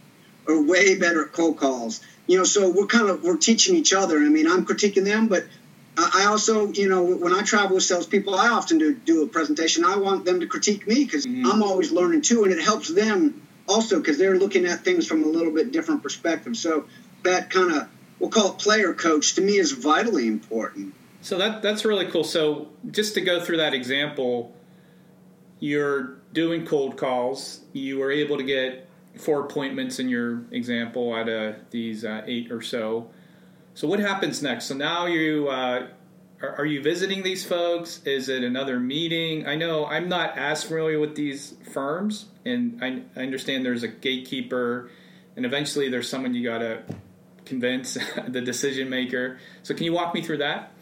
[0.47, 2.01] or way better at cold calls.
[2.27, 4.17] You know, so we're kind of, we're teaching each other.
[4.17, 5.45] I mean, I'm critiquing them, but
[5.99, 9.85] I also, you know, when I travel with salespeople, I often do do a presentation.
[9.85, 11.47] I want them to critique me because mm-hmm.
[11.51, 15.25] I'm always learning too, and it helps them also because they're looking at things from
[15.25, 16.57] a little bit different perspective.
[16.57, 16.87] So
[17.25, 20.95] that kind of we'll call it player coach to me is vitally important.
[21.23, 22.25] So that that's really cool.
[22.25, 24.55] So just to go through that example,
[25.61, 27.61] you're doing cold calls.
[27.73, 32.53] You were able to get four appointments in your example out of these uh, eight
[32.53, 33.11] or so.
[33.77, 34.65] So what happens next?
[34.65, 35.89] So now you uh,
[36.41, 38.01] are, are, you visiting these folks?
[38.07, 39.47] Is it another meeting?
[39.47, 43.89] I know I'm not as familiar with these firms, and I, I understand there's a
[43.89, 44.91] gatekeeper,
[45.37, 46.85] and eventually there's someone you got to
[47.45, 49.39] convince the decision maker.
[49.63, 50.73] So can you walk me through that?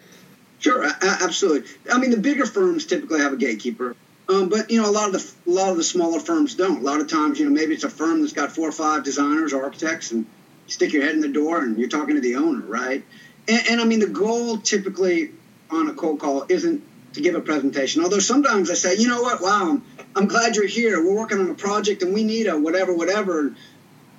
[0.60, 1.68] Sure, absolutely.
[1.92, 3.96] I mean, the bigger firms typically have a gatekeeper.
[4.28, 6.78] Um, but you know, a lot of the a lot of the smaller firms don't.
[6.78, 9.02] A lot of times, you know, maybe it's a firm that's got four or five
[9.02, 10.26] designers or architects, and
[10.66, 13.04] stick your head in the door and you're talking to the owner, right?
[13.48, 15.30] And, and, I mean, the goal typically
[15.70, 16.82] on a cold call isn't
[17.14, 18.02] to give a presentation.
[18.02, 19.84] Although sometimes I say, you know what, wow, I'm,
[20.16, 21.04] I'm glad you're here.
[21.04, 23.54] We're working on a project and we need a whatever, whatever.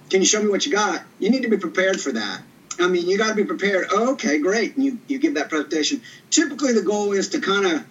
[0.09, 1.03] Can you show me what you got?
[1.19, 2.41] You need to be prepared for that.
[2.79, 3.87] I mean, you got to be prepared.
[3.91, 4.75] Oh, okay, great.
[4.75, 6.01] And you, you give that presentation.
[6.29, 7.85] Typically, the goal is to kind of,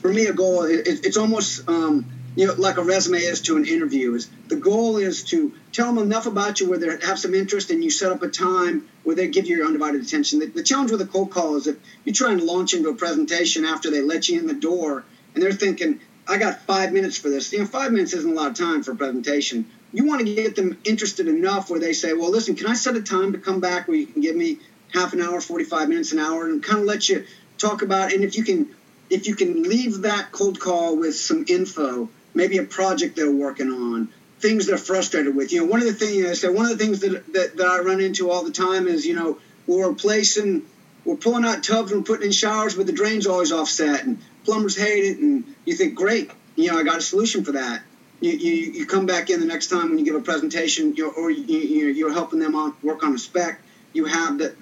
[0.00, 3.56] for me, a goal, it, it's almost um, you know, like a resume is to
[3.56, 4.14] an interview.
[4.14, 7.70] Is the goal is to tell them enough about you where they have some interest,
[7.70, 10.40] and you set up a time where they give you your undivided attention.
[10.40, 12.94] The, the challenge with a cold call is if you try and launch into a
[12.94, 17.18] presentation after they let you in the door, and they're thinking, "I got five minutes
[17.18, 19.66] for this." You know, five minutes isn't a lot of time for a presentation.
[19.92, 22.96] You want to get them interested enough where they say, "Well, listen, can I set
[22.96, 24.58] a time to come back where you can give me
[24.92, 27.24] half an hour, forty-five minutes, an hour, and kind of let you
[27.58, 28.70] talk about." And if you can,
[29.08, 33.70] if you can leave that cold call with some info maybe a project they're working
[33.70, 34.08] on,
[34.40, 35.52] things they're frustrated with.
[35.52, 37.66] You know, one of the things I said, one of the things that, that, that
[37.66, 40.62] I run into all the time is, you know, we're replacing,
[41.04, 44.76] we're pulling out tubs and putting in showers, but the drain's always offset, and plumbers
[44.76, 47.82] hate it, and you think, great, you know, I got a solution for that.
[48.20, 51.10] You, you, you come back in the next time when you give a presentation, you're,
[51.10, 53.60] or you, you're helping them on work on a spec.
[53.92, 54.56] You have that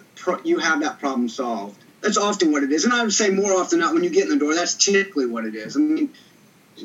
[0.45, 1.79] you have that problem solved.
[2.01, 4.11] That's often what it is, and I would say more often than not when you
[4.11, 4.55] get in the door.
[4.55, 5.77] That's typically what it is.
[5.77, 6.13] I mean,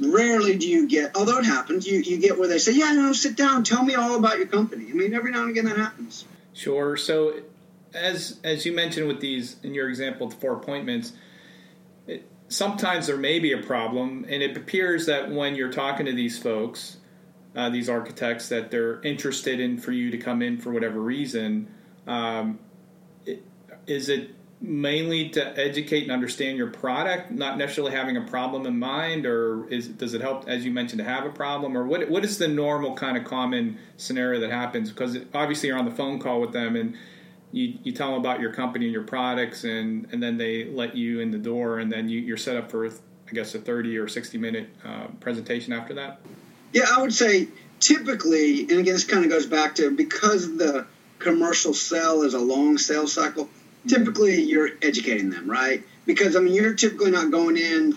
[0.02, 3.14] rarely do you get, although it happens, you, you get where they say, yeah, no,
[3.14, 4.88] sit down, tell me all about your company.
[4.90, 6.26] I mean, every now and again that happens.
[6.54, 6.98] Sure.
[6.98, 7.42] So,
[7.94, 11.14] as as you mentioned with these in your example, the four appointments,
[12.06, 16.14] it, sometimes there may be a problem, and it appears that when you're talking to
[16.14, 16.98] these folks,
[17.56, 21.68] uh, these architects, that they're interested in for you to come in for whatever reason.
[22.06, 22.60] Um,
[23.26, 23.44] it,
[23.86, 28.78] is it mainly to educate and understand your product, not necessarily having a problem in
[28.80, 32.10] mind, or is does it help, as you mentioned, to have a problem, or what
[32.10, 34.90] what is the normal kind of common scenario that happens?
[34.90, 36.96] Because obviously you're on the phone call with them and
[37.52, 40.96] you, you tell them about your company and your products, and and then they let
[40.96, 43.98] you in the door, and then you, you're set up for I guess a 30
[43.98, 46.20] or 60 minute uh, presentation after that.
[46.74, 47.48] Yeah, I would say
[47.80, 50.88] typically, and again, this kind of goes back to because the
[51.20, 53.50] commercial sell is a long sales cycle.
[53.88, 55.84] Typically, you're educating them, right?
[56.06, 57.96] Because I mean, you're typically not going in.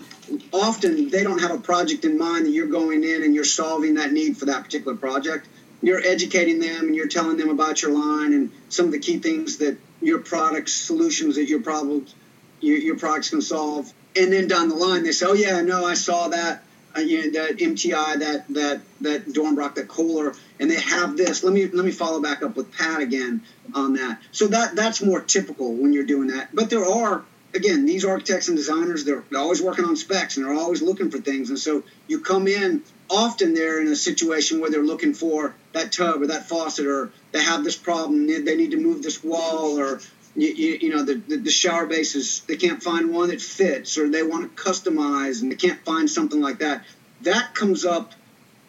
[0.53, 3.95] Often, they don't have a project in mind that you're going in and you're solving
[3.95, 5.47] that need for that particular project.
[5.81, 9.17] You're educating them and you're telling them about your line and some of the key
[9.17, 12.13] things that your products, solutions that your problems,
[12.59, 13.91] your, your products can solve.
[14.15, 16.63] And then down the line, they say, "Oh yeah, no, I saw that."
[16.95, 21.43] Uh, you know, that MTI, that that that Dornbracht, that Kohler, and they have this.
[21.43, 23.41] Let me let me follow back up with Pat again
[23.73, 24.19] on that.
[24.31, 26.53] So that that's more typical when you're doing that.
[26.53, 27.23] But there are
[27.53, 29.05] again these architects and designers.
[29.05, 31.49] They're, they're always working on specs and they're always looking for things.
[31.49, 32.83] And so you come in.
[33.09, 37.11] Often they're in a situation where they're looking for that tub or that faucet, or
[37.33, 38.27] they have this problem.
[38.27, 39.99] They need to move this wall, or
[40.35, 43.97] you, you, you, know the, the, the, shower bases they can't find one that fits
[43.97, 46.85] or they want to customize and they can't find something like that.
[47.21, 48.13] That comes up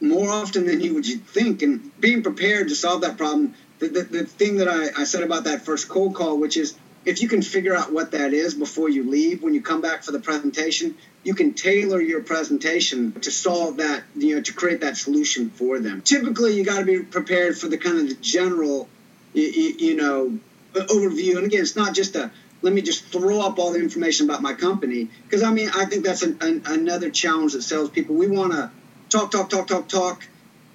[0.01, 4.03] more often than you would think and being prepared to solve that problem the, the,
[4.03, 7.29] the thing that I, I said about that first cold call which is if you
[7.29, 10.21] can figure out what that is before you leave when you come back for the
[10.21, 15.51] presentation you can tailor your presentation to solve that you know to create that solution
[15.51, 16.03] for them.
[16.03, 18.89] Typically you got to be prepared for the kind of the general
[19.33, 20.39] you, you know
[20.81, 21.37] overview.
[21.37, 22.31] And again, it's not just a
[22.63, 25.85] let me just throw up all the information about my company because I mean I
[25.85, 28.71] think that's an, an, another challenge that salespeople we want to
[29.11, 30.25] talk, talk, talk, talk, talk,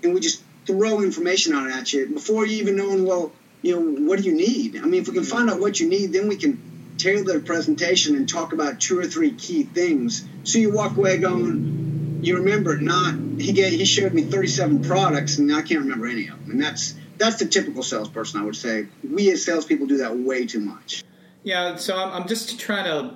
[0.04, 3.32] and we just throw information out at you before you even know well
[3.62, 4.78] you know what do you need.
[4.78, 7.40] I mean if we can find out what you need, then we can tailor the
[7.40, 10.28] presentation and talk about two or three key things.
[10.44, 15.38] So you walk away going, you remember not he gave, he showed me 37 products
[15.38, 18.56] and I can't remember any of them, and that's that's the typical salesperson, I would
[18.56, 18.88] say.
[19.08, 21.04] We as salespeople do that way too much.
[21.44, 23.16] Yeah, so I'm, I'm just trying to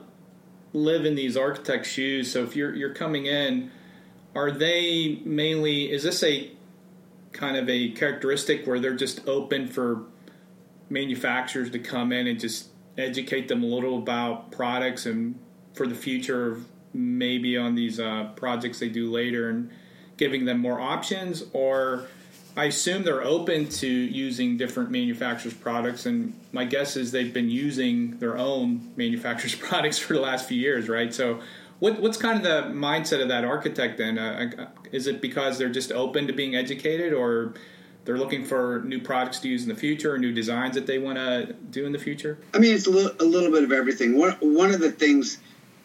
[0.73, 2.31] live in these architect shoes.
[2.31, 3.71] So if you're you're coming in,
[4.35, 5.91] are they mainly?
[5.91, 6.51] Is this a
[7.31, 10.03] kind of a characteristic where they're just open for
[10.89, 15.39] manufacturers to come in and just educate them a little about products and
[15.73, 16.59] for the future
[16.93, 19.71] maybe on these uh, projects they do later and
[20.17, 22.05] giving them more options or
[22.55, 27.49] I assume they're open to using different manufacturers' products, and my guess is they've been
[27.49, 31.13] using their own manufacturers' products for the last few years, right?
[31.13, 31.39] So,
[31.79, 34.19] what, what's kind of the mindset of that architect then?
[34.19, 37.53] Uh, is it because they're just open to being educated, or
[38.03, 40.99] they're looking for new products to use in the future, or new designs that they
[40.99, 42.37] want to do in the future?
[42.53, 44.17] I mean, it's a little, a little bit of everything.
[44.17, 45.37] One, one of the things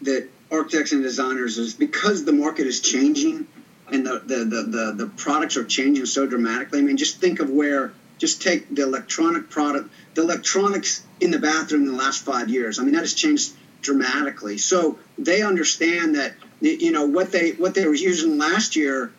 [0.02, 3.46] that architects and designers is because the market is changing
[3.88, 6.80] and the, the, the, the, the products are changing so dramatically.
[6.80, 11.38] I mean, just think of where, just take the electronic product, the electronics in the
[11.38, 12.78] bathroom in the last five years.
[12.78, 14.58] I mean, that has changed dramatically.
[14.58, 19.12] So they understand that, you know, what they, what they were using last year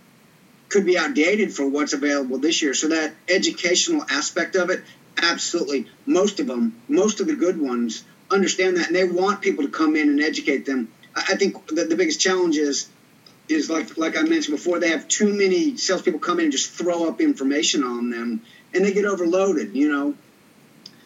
[0.70, 2.74] could be outdated for what's available this year.
[2.74, 4.84] So that educational aspect of it,
[5.22, 5.88] absolutely.
[6.06, 9.70] Most of them, most of the good ones understand that and they want people to
[9.70, 10.90] come in and educate them.
[11.16, 12.90] I think that the biggest challenge is
[13.50, 16.72] is like like I mentioned before, they have too many salespeople come in and just
[16.72, 18.42] throw up information on them,
[18.74, 19.76] and they get overloaded.
[19.76, 20.16] You know,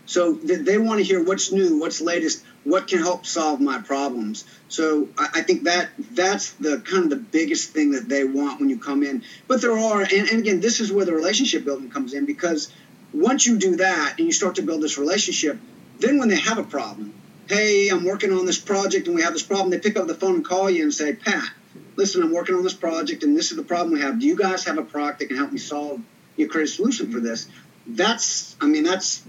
[0.06, 3.80] so they, they want to hear what's new, what's latest, what can help solve my
[3.80, 4.46] problems.
[4.68, 8.60] So I, I, think that that's the kind of the biggest thing that they want
[8.60, 9.24] when you come in.
[9.48, 12.74] But there are, and, and again, this is where the relationship building comes in because
[13.14, 15.58] once you do that and you start to build this relationship,
[16.00, 17.14] then when they have a problem,
[17.48, 20.16] hey, I'm working on this project and we have this problem, they pick up the
[20.16, 21.50] phone and call you and say, Pat
[21.96, 24.20] listen, I'm working on this project and this is the problem we have.
[24.20, 26.02] Do you guys have a product that can help me solve,
[26.36, 27.48] you create a solution for this?
[27.88, 29.24] That's, I mean, that's,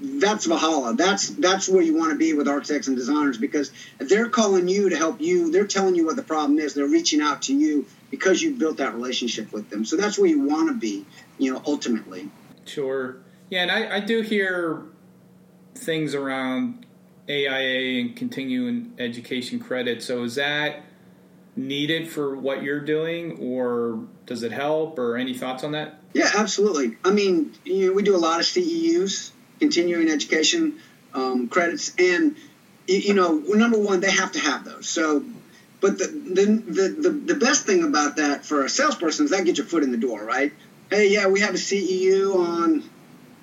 [0.00, 0.94] that's Valhalla.
[0.94, 4.90] That's that's where you want to be with architects and designers because they're calling you
[4.90, 5.50] to help you.
[5.50, 6.74] They're telling you what the problem is.
[6.74, 9.84] They're reaching out to you because you built that relationship with them.
[9.84, 11.06] So that's where you want to be,
[11.38, 12.30] you know, ultimately.
[12.64, 13.18] Sure.
[13.50, 14.82] Yeah, and I, I do hear
[15.74, 16.86] things around
[17.28, 20.02] AIA and continuing education credit.
[20.02, 20.82] So is that
[21.58, 26.00] needed for what you're doing, or does it help, or any thoughts on that?
[26.14, 26.96] Yeah, absolutely.
[27.04, 30.80] I mean, you know, we do a lot of CEUs, continuing education
[31.12, 32.36] um, credits, and
[32.86, 34.88] you know, number one, they have to have those.
[34.88, 35.22] So,
[35.80, 39.58] but the, the the, the best thing about that for a salesperson is that gets
[39.58, 40.52] your foot in the door, right?
[40.90, 42.88] Hey, yeah, we have a CEU on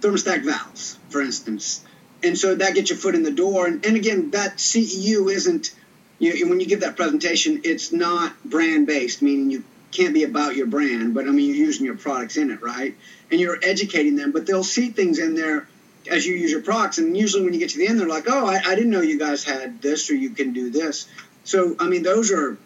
[0.02, 1.84] thermostat valves, for instance,
[2.24, 3.68] and so that gets your foot in the door.
[3.68, 5.76] And, and again, that CEU isn't
[6.20, 10.55] you, when you give that presentation, it's not brand based, meaning you can't be about
[10.55, 12.95] your brand, but I mean, you're using your products in it, right?
[13.32, 15.68] And you're educating them, but they'll see things in there
[16.09, 16.97] as you use your products.
[16.97, 19.01] And usually when you get to the end, they're like, oh, I, I didn't know
[19.01, 21.07] you guys had this or you can do this.
[21.43, 22.57] So, I mean, those are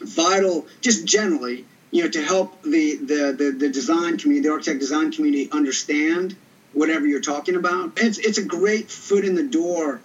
[0.00, 4.80] vital, just generally, you know, to help the, the, the, the design community, the architect
[4.80, 6.36] design community understand
[6.72, 7.92] whatever you're talking about.
[7.96, 10.00] It's, it's a great foot in the door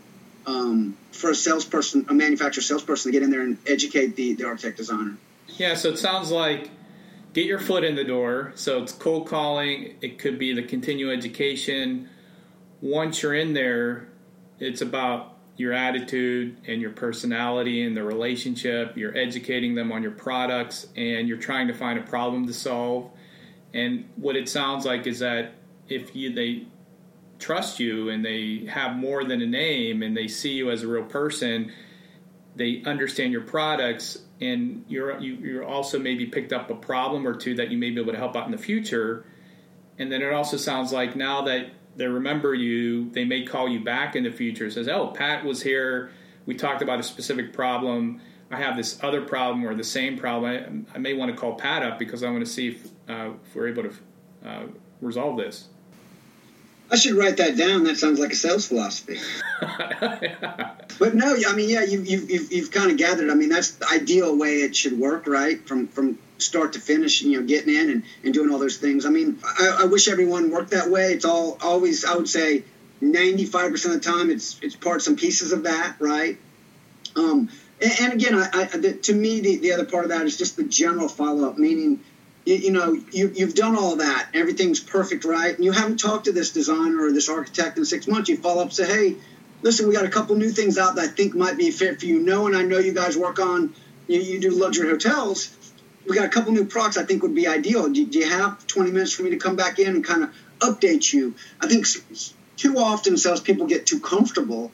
[0.45, 4.45] um, for a salesperson, a manufacturer salesperson to get in there and educate the, the
[4.45, 5.17] architect designer.
[5.47, 6.69] Yeah, so it sounds like
[7.33, 8.53] get your foot in the door.
[8.55, 12.09] So it's cold calling, it could be the continuing education.
[12.81, 14.09] Once you're in there,
[14.59, 18.97] it's about your attitude and your personality and the relationship.
[18.97, 23.09] You're educating them on your products and you're trying to find a problem to solve.
[23.73, 25.53] And what it sounds like is that
[25.87, 26.65] if you they
[27.39, 30.87] trust you and they have more than a name and they see you as a
[30.87, 31.71] real person,
[32.55, 37.35] they understand your products and you're you, you're also maybe picked up a problem or
[37.35, 39.25] two that you may be able to help out in the future.
[39.97, 43.81] And then it also sounds like now that they remember you, they may call you
[43.81, 44.69] back in the future.
[44.69, 46.11] Says, "Oh, Pat was here.
[46.45, 48.21] We talked about a specific problem.
[48.51, 50.85] I have this other problem or the same problem.
[50.93, 53.31] I, I may want to call Pat up because I want to see if, uh,
[53.43, 53.93] if we're able to
[54.45, 54.63] uh,
[55.01, 55.69] resolve this."
[56.89, 57.83] I should write that down.
[57.85, 59.19] That sounds like a sales philosophy.
[59.61, 63.29] but no, I mean, yeah, you, you, you've, you've kind of gathered.
[63.29, 65.67] I mean, that's the ideal way it should work, right?
[65.67, 69.05] From from start to finish, you know, getting in and, and doing all those things.
[69.05, 71.13] I mean, I, I wish everyone worked that way.
[71.13, 72.63] It's all always, I would say,
[73.01, 76.37] 95% of the time, it's it's parts and pieces of that, right?
[77.15, 77.49] Um,
[77.81, 80.37] and, and again, I, I the, to me, the, the other part of that is
[80.37, 82.01] just the general follow up, meaning
[82.45, 84.29] you, you, know, you, you've done all that.
[84.33, 85.55] Everything's perfect, right?
[85.55, 88.29] And you haven't talked to this designer or this architect in six months.
[88.29, 89.15] You follow up, say, hey,
[89.61, 92.05] listen, we got a couple new things out that I think might be fit for
[92.05, 92.19] you.
[92.19, 93.73] Knowing I know you guys work on,
[94.07, 95.55] you, you do luxury hotels.
[96.07, 97.89] We got a couple new products I think would be ideal.
[97.89, 100.33] Do, do you have 20 minutes for me to come back in and kind of
[100.59, 101.33] update you?
[101.59, 101.87] I think
[102.57, 104.71] too often salespeople get too comfortable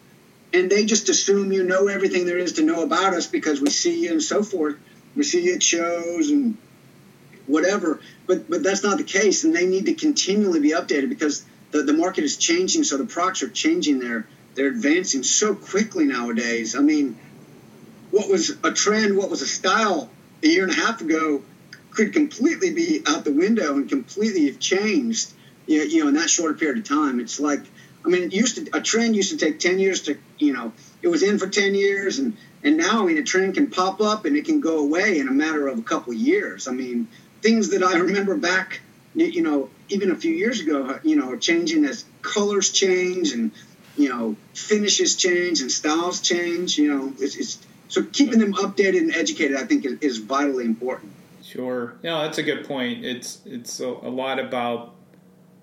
[0.53, 3.69] and they just assume you know everything there is to know about us because we
[3.69, 4.75] see you and so forth.
[5.15, 6.57] We see you at shows and
[7.51, 7.99] whatever.
[8.27, 11.83] But but that's not the case, and they need to continually be updated because the,
[11.83, 12.83] the market is changing.
[12.83, 13.99] So the products are changing.
[13.99, 16.75] They're they're advancing so quickly nowadays.
[16.75, 17.17] I mean,
[18.11, 20.09] what was a trend, what was a style
[20.43, 21.43] a year and a half ago,
[21.91, 25.33] could completely be out the window and completely have changed.
[25.67, 27.19] You know, in that shorter period of time.
[27.19, 27.61] It's like
[28.03, 30.73] I mean, it used to a trend used to take ten years to you know
[31.01, 34.01] it was in for ten years and and now I mean a trend can pop
[34.01, 36.67] up and it can go away in a matter of a couple of years.
[36.67, 37.07] I mean,
[37.41, 38.81] things that I remember back,
[39.15, 43.51] you know, even a few years ago, uh, you know, changing as colors change and
[43.97, 46.77] you know finishes change and styles change.
[46.77, 50.65] You know, it's, it's so keeping them updated and educated, I think, is, is vitally
[50.65, 51.11] important.
[51.43, 51.95] Sure.
[52.01, 53.03] Yeah, that's a good point.
[53.03, 54.95] It's it's a, a lot about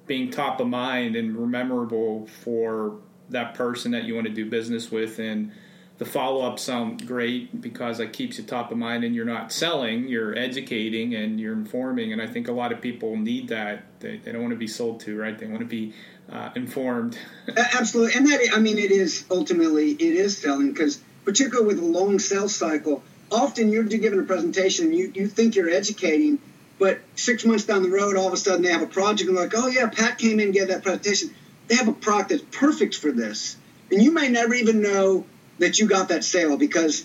[0.07, 2.99] being top of mind and memorable for
[3.31, 5.53] that person that you want to do business with and
[5.99, 9.51] the follow up sound great because it keeps you top of mind and you're not
[9.51, 12.13] selling, you're educating and you're informing.
[12.13, 13.83] And I think a lot of people need that.
[13.99, 15.37] They, they don't want to be sold to, right?
[15.37, 15.93] They want to be
[16.31, 17.19] uh, informed.
[17.57, 18.15] Absolutely.
[18.15, 22.21] And that, I mean, it is ultimately, it is selling because, particularly with a long
[22.21, 26.39] sales cycle, often you're giving a presentation and you, you think you're educating,
[26.79, 29.37] but six months down the road, all of a sudden they have a project and
[29.37, 31.35] they're like, oh, yeah, Pat came in and gave that presentation.
[31.67, 33.57] They have a product that's perfect for this.
[33.91, 35.27] And you may never even know
[35.59, 37.05] that you got that sale because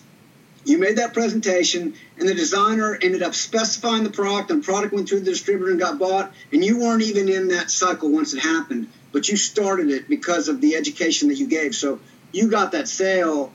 [0.65, 5.09] you made that presentation and the designer ended up specifying the product and product went
[5.09, 8.39] through the distributor and got bought and you weren't even in that cycle once it
[8.39, 11.75] happened but you started it because of the education that you gave.
[11.75, 11.99] So
[12.31, 13.51] you got that sale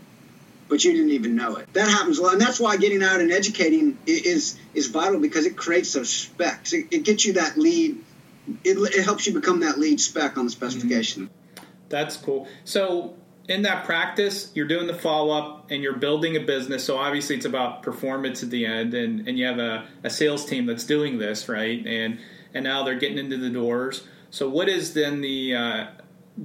[0.69, 1.73] but you didn't even know it.
[1.73, 2.35] That happens a lot.
[2.35, 6.73] And that's why getting out and educating is is vital because it creates those specs.
[6.73, 8.05] It, it gets you that lead.
[8.65, 11.25] It, it helps you become that lead spec on the specification.
[11.25, 11.65] Mm-hmm.
[11.89, 12.49] that's cool.
[12.65, 13.15] So
[13.49, 16.85] in that practice, you're doing the follow up and you're building a business.
[16.85, 20.45] So obviously, it's about performance at the end, and, and you have a, a sales
[20.45, 21.85] team that's doing this, right?
[21.87, 22.19] And
[22.55, 24.07] and now they're getting into the doors.
[24.31, 25.87] So what is then the uh,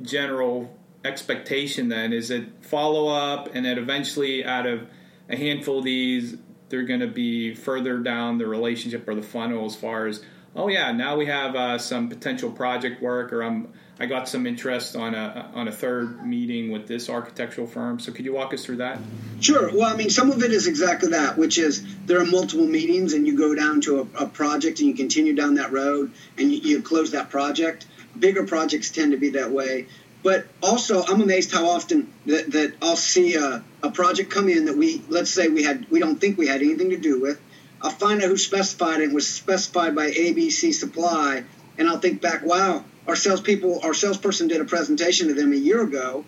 [0.01, 1.89] general expectation?
[1.89, 4.87] Then is it follow up, and then eventually, out of
[5.29, 6.37] a handful of these,
[6.69, 10.23] they're going to be further down the relationship or the funnel as far as
[10.55, 13.73] oh yeah, now we have uh, some potential project work, or I'm
[14.03, 18.01] I got some interest on a on a third meeting with this architectural firm.
[18.01, 18.99] So could you walk us through that?
[19.39, 19.73] Sure.
[19.73, 23.13] Well, I mean, some of it is exactly that, which is there are multiple meetings,
[23.13, 26.51] and you go down to a, a project, and you continue down that road, and
[26.51, 27.85] you, you close that project.
[28.19, 29.87] Bigger projects tend to be that way.
[30.21, 34.65] But also, I'm amazed how often that, that I'll see a, a project come in
[34.65, 37.39] that we, let's say we had, we don't think we had anything to do with.
[37.81, 41.45] I'll find out who specified it was specified by ABC Supply,
[41.77, 45.57] and I'll think back, wow, our salespeople, our salesperson did a presentation to them a
[45.57, 46.25] year ago,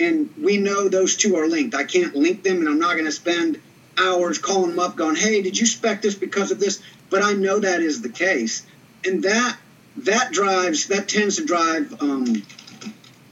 [0.00, 1.74] and we know those two are linked.
[1.74, 3.60] I can't link them, and I'm not going to spend
[3.98, 7.32] hours calling them up, going, "Hey, did you spec this because of this?" But I
[7.32, 8.64] know that is the case,
[9.04, 9.56] and that
[9.98, 12.42] that drives that tends to drive um,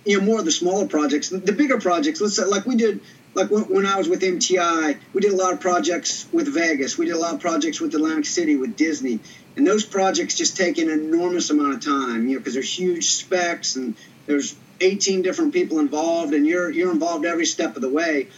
[0.05, 1.29] you know more of the smaller projects.
[1.29, 3.01] The bigger projects, let's say, like we did,
[3.37, 6.97] like when I was with MTI, we did a lot of projects with Vegas.
[6.97, 9.21] We did a lot of projects with Atlantic City, with Disney,
[9.57, 13.07] and those projects just take an enormous amount of time, you know, because there's huge
[13.07, 13.95] specs and
[14.27, 18.29] there's 18 different people involved, and you're you're involved every step of the way.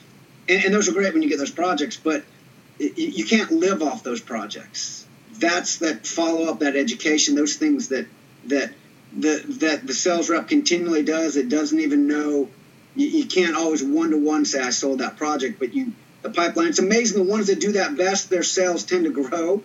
[0.49, 2.25] And, and those are great when you get those projects, but
[2.79, 5.07] you, you can't live off those projects.
[5.35, 8.07] That's that follow up, that education, those things that
[8.47, 8.73] that
[9.17, 11.37] the that the sales rep continually does.
[11.37, 12.49] It doesn't even know.
[12.99, 15.93] You, you can't always one to one say I sold that project, but you
[16.23, 16.69] the pipeline.
[16.69, 18.29] It's amazing the ones that do that best.
[18.29, 19.63] Their sales tend to grow,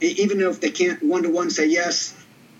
[0.00, 2.14] even if they can't one to one say yes.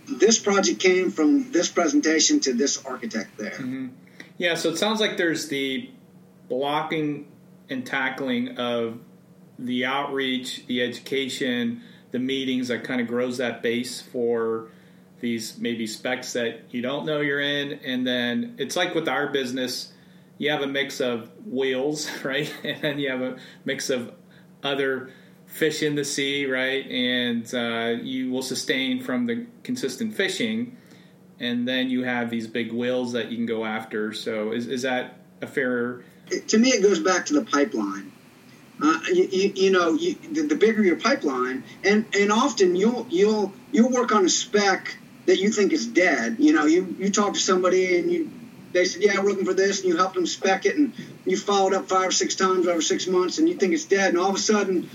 [0.08, 3.50] This project came from this presentation to this architect there.
[3.50, 3.88] Mm-hmm.
[4.38, 5.90] Yeah, so it sounds like there's the
[6.48, 7.28] blocking
[7.68, 8.98] and tackling of
[9.58, 14.68] the outreach, the education, the meetings that kind of grows that base for
[15.20, 17.72] these maybe specs that you don't know you're in.
[17.84, 19.92] And then it's like with our business,
[20.42, 22.52] you have a mix of wheels, right?
[22.64, 24.12] And you have a mix of
[24.64, 25.10] other
[25.46, 26.84] fish in the sea, right?
[26.90, 30.76] And uh, you will sustain from the consistent fishing.
[31.38, 34.12] And then you have these big whales that you can go after.
[34.12, 36.02] So is, is that a fair?
[36.48, 38.10] To me, it goes back to the pipeline.
[38.82, 43.06] Uh, you, you, you, know, you, the, the, bigger your pipeline, and, and often you'll
[43.10, 46.36] you'll you'll work on a spec that you think is dead.
[46.40, 48.30] You know, you, you talk to somebody and you
[48.72, 50.92] they said, yeah, we're looking for this, and you help them spec it, and
[51.24, 54.10] you followed up five or six times over six months, and you think it's dead,
[54.10, 54.88] and all of a sudden,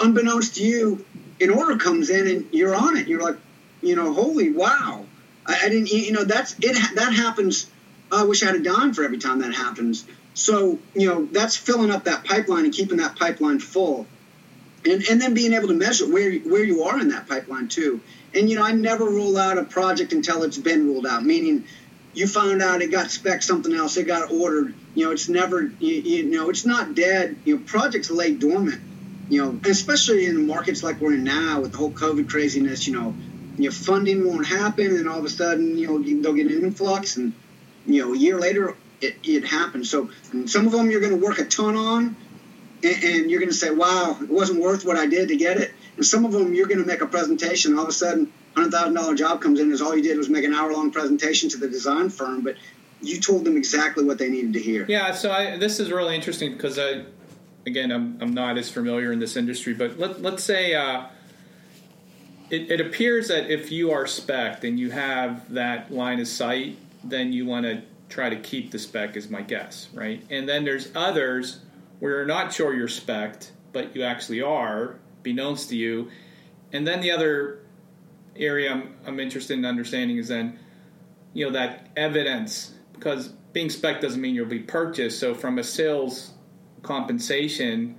[0.00, 1.04] unbeknownst to you,
[1.40, 3.08] an order comes in, and you're on it.
[3.08, 3.36] You're like,
[3.82, 5.04] you know, holy wow!
[5.46, 6.94] I, I didn't, you know, that's it.
[6.96, 7.70] That happens.
[8.10, 10.06] I wish I had a dime for every time that happens.
[10.34, 14.06] So, you know, that's filling up that pipeline and keeping that pipeline full.
[14.84, 18.00] And, and then being able to measure where, where you are in that pipeline too.
[18.34, 21.24] And you know, I never rule out a project until it's been ruled out.
[21.24, 21.64] Meaning,
[22.16, 24.74] you found out it got spec something else, it got ordered.
[24.94, 27.36] You know, it's never, you, you know, it's not dead.
[27.44, 28.80] You know, projects lay dormant.
[29.28, 32.86] You know, especially in markets like we're in now with the whole COVID craziness.
[32.86, 33.14] You know,
[33.58, 37.18] your funding won't happen, and all of a sudden, you know, they'll get an influx,
[37.18, 37.34] and
[37.84, 39.90] you know, a year later, it, it happens.
[39.90, 40.10] So
[40.46, 42.16] some of them you're going to work a ton on,
[42.82, 45.58] and, and you're going to say, "Wow, it wasn't worth what I did to get
[45.58, 47.76] it." And some of them you're going to make a presentation.
[47.76, 49.72] All of a sudden, hundred thousand dollar job comes in.
[49.72, 52.56] Is all you did was make an hour long presentation to the design firm, but
[53.00, 54.86] you told them exactly what they needed to hear.
[54.88, 55.12] Yeah.
[55.12, 57.04] So I, this is really interesting because I,
[57.66, 60.74] again, I'm I'm not as familiar in this industry, but let let's say.
[60.74, 61.06] Uh,
[62.48, 66.78] it, it appears that if you are spec and you have that line of sight,
[67.02, 70.22] then you want to try to keep the spec, is my guess, right?
[70.30, 71.58] And then there's others
[71.98, 73.46] where you're not sure you're spec
[73.76, 76.10] but you actually are, be beknownst to you.
[76.72, 77.58] And then the other
[78.38, 80.58] area I'm, I'm interested in understanding is then,
[81.32, 85.18] you know, that evidence, because being spec doesn't mean you'll be purchased.
[85.18, 86.32] So from a sales
[86.82, 87.96] compensation,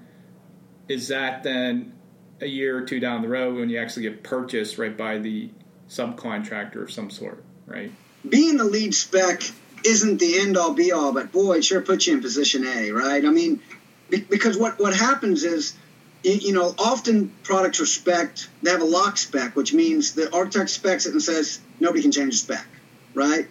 [0.88, 1.94] is that then
[2.42, 5.50] a year or two down the road when you actually get purchased right by the
[5.90, 7.92] subcontractor of some sort, right?
[8.28, 9.42] Being the lead spec
[9.86, 12.92] isn't the end all be all, but boy, it sure puts you in position A,
[12.92, 13.26] right?
[13.26, 13.62] I mean,
[14.10, 15.76] because what, what happens is
[16.24, 20.70] you know, often products are spec they have a lock spec, which means the architect
[20.70, 22.66] specs it and says nobody can change the spec,
[23.14, 23.48] right?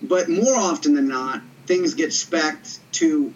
[0.00, 2.58] But more often than not, things get spec
[2.92, 3.32] to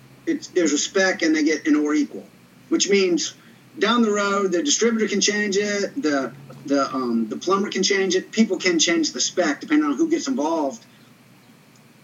[0.55, 2.27] there's a spec and they get an or equal,
[2.69, 3.35] which means
[3.79, 6.33] down the road the distributor can change it, the
[6.67, 10.11] the um, the plumber can change it, people can change the spec depending on who
[10.11, 10.85] gets involved.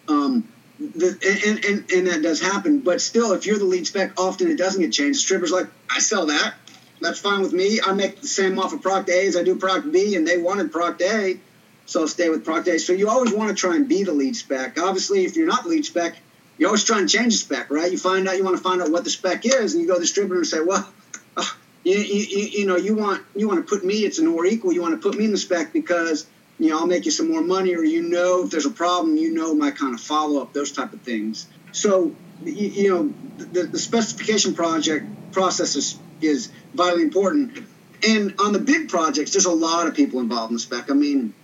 [0.09, 0.49] Um,
[0.81, 1.17] the,
[1.47, 4.57] and, and, and that does happen, but still, if you're the lead spec, often it
[4.57, 5.21] doesn't get changed.
[5.21, 6.55] Distributor's like, I sell that
[7.03, 7.81] that's fine with me.
[7.85, 10.39] I make the same off of Product A as I do Product B, and they
[10.39, 11.39] wanted Product A,
[11.87, 12.79] so I'll stay with Product A.
[12.79, 14.79] So you always want to try and be the lead spec.
[14.79, 16.17] Obviously, if you're not the lead spec,
[16.59, 17.91] you're always try and change the spec, right?
[17.91, 19.95] You find out you want to find out what the spec is, and you go
[19.95, 20.89] to the distributor and say, well,
[21.37, 21.45] uh,
[21.85, 24.73] you, you, you know, you want you want to put me, it's an or equal.
[24.73, 26.27] You want to put me in the spec because
[26.59, 29.17] you know I'll make you some more money, or you know if there's a problem,
[29.17, 31.49] you know my kind of follow up, those type of things.
[31.73, 37.59] So you, you know the, the specification project process is is vitally important.
[38.07, 40.91] And on the big projects, there's a lot of people involved in the spec.
[40.91, 41.35] I mean,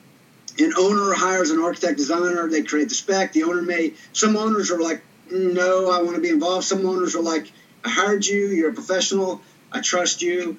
[0.59, 3.33] an owner hires an architect designer, they create the spec.
[3.33, 6.65] The owner may, some owners are like, no, I want to be involved.
[6.65, 7.53] Some owners are like,
[7.85, 10.59] I hired you, you're a professional, I trust you.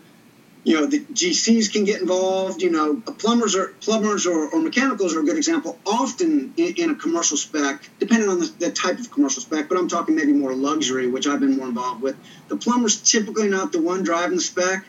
[0.63, 2.61] You know the GCs can get involved.
[2.61, 5.77] You know, plumbers or plumbers or, or mechanicals are a good example.
[5.85, 9.77] Often in, in a commercial spec, depending on the, the, type of commercial spec, but
[9.77, 12.17] I'm talking maybe more luxury, which I've been more involved with.
[12.49, 14.85] The plumber's typically not the one driving the spec,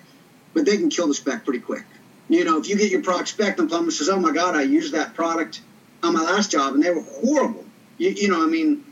[0.55, 1.85] but they can kill the spec pretty quick.
[2.29, 4.57] You know, if you get your product spec, and the plumber says, "Oh my God,
[4.57, 5.61] I used that product
[6.03, 7.65] on my last job, and they were horrible."
[7.99, 8.85] You, you know, I mean,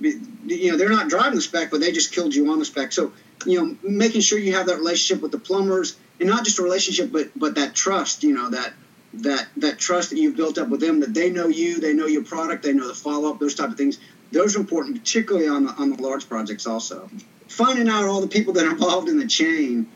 [0.00, 2.92] you know, they're not driving the spec, but they just killed you on the spec.
[2.92, 3.12] So
[3.46, 6.62] you know, making sure you have that relationship with the plumbers and not just a
[6.62, 8.72] relationship, but but that trust, you know, that
[9.14, 12.06] that that trust that you've built up with them, that they know you, they know
[12.06, 13.98] your product, they know the follow up, those type of things.
[14.32, 16.66] Those are important, particularly on the on the large projects.
[16.66, 17.10] Also,
[17.48, 19.88] finding out all the people that are involved in the chain.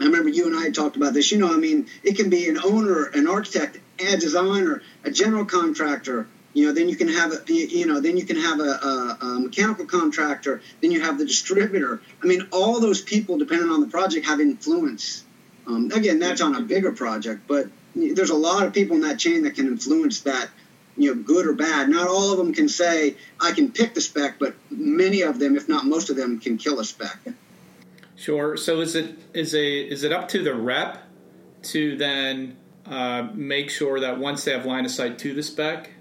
[0.00, 1.30] I remember you and I had talked about this.
[1.30, 5.44] You know, I mean, it can be an owner, an architect, a designer, a general
[5.44, 8.62] contractor, you know, then you can have a, you know, then you can have a,
[8.62, 10.60] a, a, mechanical contractor.
[10.80, 12.02] Then you have the distributor.
[12.22, 15.24] I mean, all those people, depending on the project, have influence.
[15.66, 19.18] Um, again, that's on a bigger project, but there's a lot of people in that
[19.18, 20.48] chain that can influence that,
[20.96, 21.88] you know, good or bad.
[21.88, 25.56] Not all of them can say I can pick the spec, but many of them,
[25.56, 27.18] if not most of them, can kill a spec.
[28.16, 28.56] Sure.
[28.56, 31.02] So is it is a is it up to the rep
[31.62, 35.91] to then uh, make sure that once they have line of sight to the spec,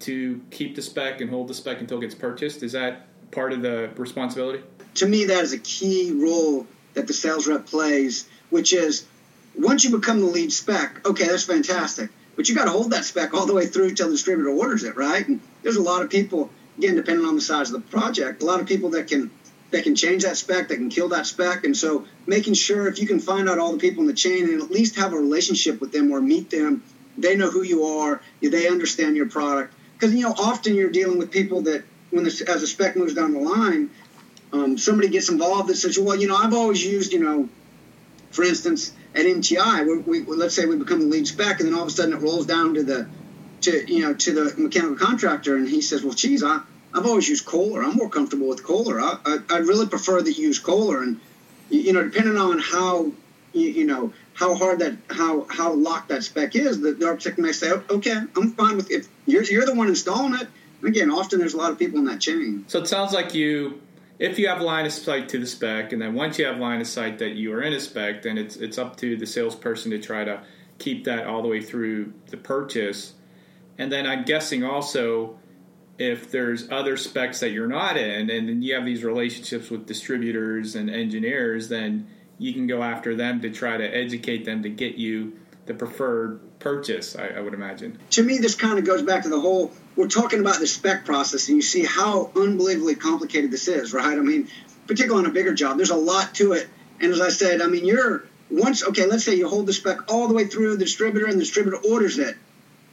[0.00, 2.62] to keep the spec and hold the spec until it gets purchased?
[2.62, 4.62] Is that part of the responsibility?
[4.96, 9.06] To me, that is a key role that the sales rep plays, which is
[9.56, 12.10] once you become the lead spec, okay, that's fantastic.
[12.36, 14.84] But you got to hold that spec all the way through till the distributor orders
[14.84, 15.26] it, right?
[15.26, 18.46] And there's a lot of people, again, depending on the size of the project, a
[18.46, 19.30] lot of people that can
[19.70, 21.64] that can change that spec, that can kill that spec.
[21.64, 24.44] And so making sure if you can find out all the people in the chain
[24.44, 26.82] and at least have a relationship with them or meet them,
[27.16, 31.18] they know who you are, they understand your product, because you know often you're dealing
[31.18, 33.90] with people that when this, as a spec moves down the line,
[34.52, 37.48] um, somebody gets involved that says, well, you know, I've always used, you know,
[38.30, 41.74] for instance, at MTI, we, we, let's say we become the lead spec, and then
[41.74, 43.08] all of a sudden it rolls down to the,
[43.62, 46.60] to you know, to the mechanical contractor, and he says, well, geez, I,
[46.94, 47.82] I've always used Kohler.
[47.82, 49.00] I'm more comfortable with Kohler.
[49.00, 51.20] I, I, I really prefer that you use Kohler, and
[51.68, 53.12] you know, depending on how
[53.52, 57.38] you, you know how hard that how how locked that spec is, the, the architect
[57.38, 60.48] may say, okay, I'm fine with if you're you're the one installing it.
[60.82, 62.64] again, often there's a lot of people in that chain.
[62.66, 63.82] So it sounds like you,
[64.18, 66.80] if you have line of sight to the spec, and then once you have line
[66.80, 69.90] of sight that you are in a spec, then it's it's up to the salesperson
[69.90, 70.42] to try to
[70.78, 73.12] keep that all the way through the purchase.
[73.76, 75.38] And then I'm guessing also
[75.98, 79.84] if there's other specs that you're not in, and then you have these relationships with
[79.84, 82.08] distributors and engineers, then
[82.40, 85.34] you can go after them to try to educate them to get you
[85.66, 87.98] the preferred purchase, I, I, would imagine.
[88.12, 91.04] To me, this kind of goes back to the whole we're talking about the spec
[91.04, 94.16] process, and you see how unbelievably complicated this is, right?
[94.18, 94.48] I mean,
[94.86, 96.66] particularly on a bigger job, there's a lot to it.
[96.98, 100.10] And as I said, I mean, you're once, okay, let's say you hold the spec
[100.10, 102.36] all the way through the distributor and the distributor orders it.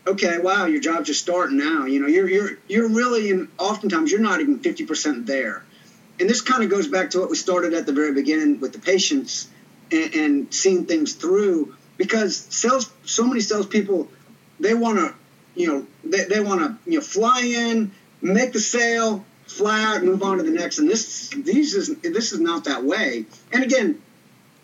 [0.05, 1.85] Okay, wow, your job's just starting now.
[1.85, 5.63] You know, you're you're you're really, and oftentimes you're not even 50% there
[6.19, 8.73] and this kind of goes back to what we started at the very beginning with
[8.73, 9.49] the patience
[9.91, 14.07] and, and seeing things through because sales so many salespeople
[14.59, 15.13] they want to
[15.55, 17.91] you know they, they want to you know fly in
[18.21, 20.79] make the sale fly out move on to the next.
[20.79, 23.25] And this these is this is not that way.
[23.51, 24.01] And again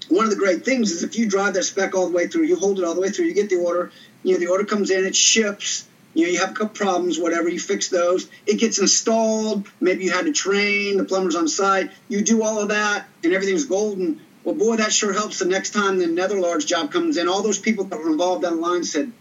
[0.10, 2.43] one of the great things is if you drive that spec all the way through
[2.43, 3.89] you hold it all the way through you get the order
[4.22, 7.20] you know the order comes in it ships you know, you have a couple problems,
[7.20, 8.30] whatever, you fix those.
[8.45, 9.68] It gets installed.
[9.80, 11.91] Maybe you had to train the plumbers on site.
[12.07, 14.22] You do all of that, and everything's golden.
[14.43, 17.28] Well, boy, that sure helps the next time the another large job comes in.
[17.28, 19.11] All those people that were involved down the line said,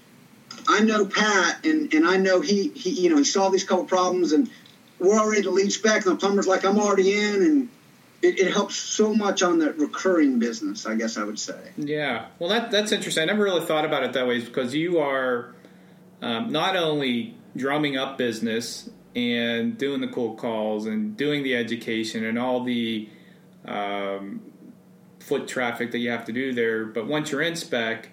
[0.68, 3.86] I know Pat, and, and I know he, he, you know, he solved these couple
[3.86, 4.50] problems, and
[4.98, 7.68] we're already the lead spec, and the plumber's like, I'm already in, and
[8.20, 11.58] it, it, helps so much on the recurring business, I guess I would say.
[11.76, 12.26] Yeah.
[12.38, 13.22] Well, that, that's interesting.
[13.22, 15.54] I never really thought about it that way because you are–
[16.22, 22.24] um, not only drumming up business and doing the cold calls and doing the education
[22.24, 23.08] and all the
[23.66, 24.40] um,
[25.20, 28.08] foot traffic that you have to do there, but once you're in spec,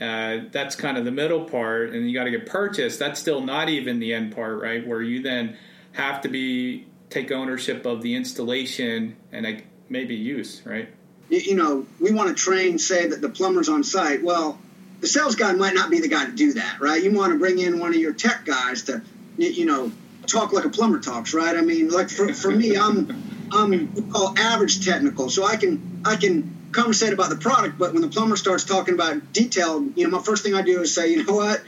[0.00, 2.98] uh, that's kind of the middle part, and you got to get purchased.
[2.98, 4.86] That's still not even the end part, right?
[4.86, 5.56] Where you then
[5.92, 10.88] have to be take ownership of the installation and maybe use, right?
[11.28, 14.22] You know, we want to train, say that the plumber's on site.
[14.22, 14.58] Well,
[15.04, 17.02] the sales guy might not be the guy to do that, right?
[17.02, 19.02] You want to bring in one of your tech guys to,
[19.36, 19.92] you know,
[20.26, 21.54] talk like a plumber talks, right?
[21.54, 26.00] I mean, like for, for me, I'm I'm we call average technical, so I can
[26.06, 30.04] I can conversate about the product, but when the plumber starts talking about detail, you
[30.04, 31.62] know, my first thing I do is say, you know what,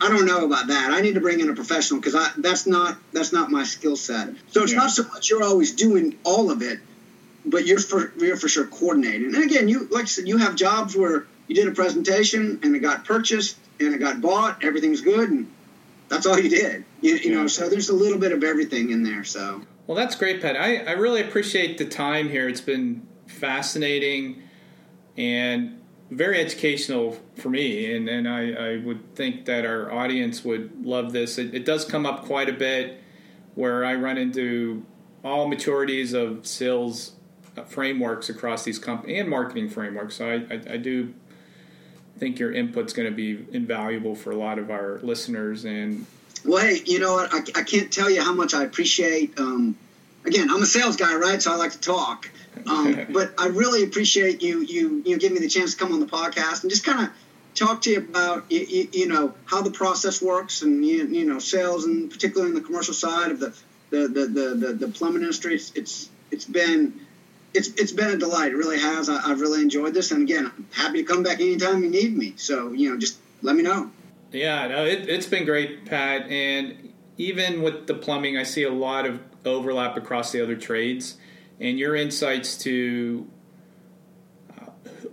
[0.00, 0.90] I don't know about that.
[0.90, 3.96] I need to bring in a professional because I that's not that's not my skill
[3.96, 4.30] set.
[4.52, 4.78] So it's yeah.
[4.78, 6.78] not so much you're always doing all of it,
[7.44, 9.34] but you're for you're for sure coordinating.
[9.34, 12.76] And again, you like I said, you have jobs where you did a presentation and
[12.76, 15.52] it got purchased and it got bought, everything's good, and
[16.08, 16.84] that's all you did.
[17.00, 19.24] You, you know, so there's a little bit of everything in there.
[19.24, 20.56] So well, that's great, Pat.
[20.56, 22.48] I, I really appreciate the time here.
[22.48, 24.44] It's been fascinating
[25.16, 25.80] and
[26.12, 31.12] very educational for me, and, and I, I would think that our audience would love
[31.12, 31.36] this.
[31.36, 33.02] It, it does come up quite a bit
[33.56, 34.86] where I run into
[35.24, 37.14] all maturities of sales
[37.66, 40.14] frameworks across these companies and marketing frameworks.
[40.14, 41.12] So I, I, I do
[42.20, 45.64] think your input's going to be invaluable for a lot of our listeners.
[45.64, 46.06] And
[46.44, 47.32] well, hey, you know what?
[47.32, 49.40] I, I can't tell you how much I appreciate.
[49.40, 49.76] Um,
[50.24, 51.40] again, I'm a sales guy, right?
[51.40, 52.30] So I like to talk.
[52.66, 56.00] Um, but I really appreciate you you you giving me the chance to come on
[56.00, 57.12] the podcast and just kind of
[57.54, 61.38] talk to you about you, you, know how the process works and you, you know
[61.38, 63.56] sales and particularly in the commercial side of the
[63.88, 65.54] the the the, the, the plumbing industry.
[65.54, 67.00] It's, it's it's been
[67.54, 68.52] it's it's been a delight.
[68.52, 69.08] It really has.
[69.08, 72.16] I, have really enjoyed this, and again, I'm happy to come back anytime you need
[72.16, 72.34] me.
[72.36, 73.90] So you know, just let me know.
[74.32, 76.28] Yeah, no, it, it's been great, Pat.
[76.28, 81.16] And even with the plumbing, I see a lot of overlap across the other trades
[81.58, 83.28] and your insights to
[84.58, 84.70] uh,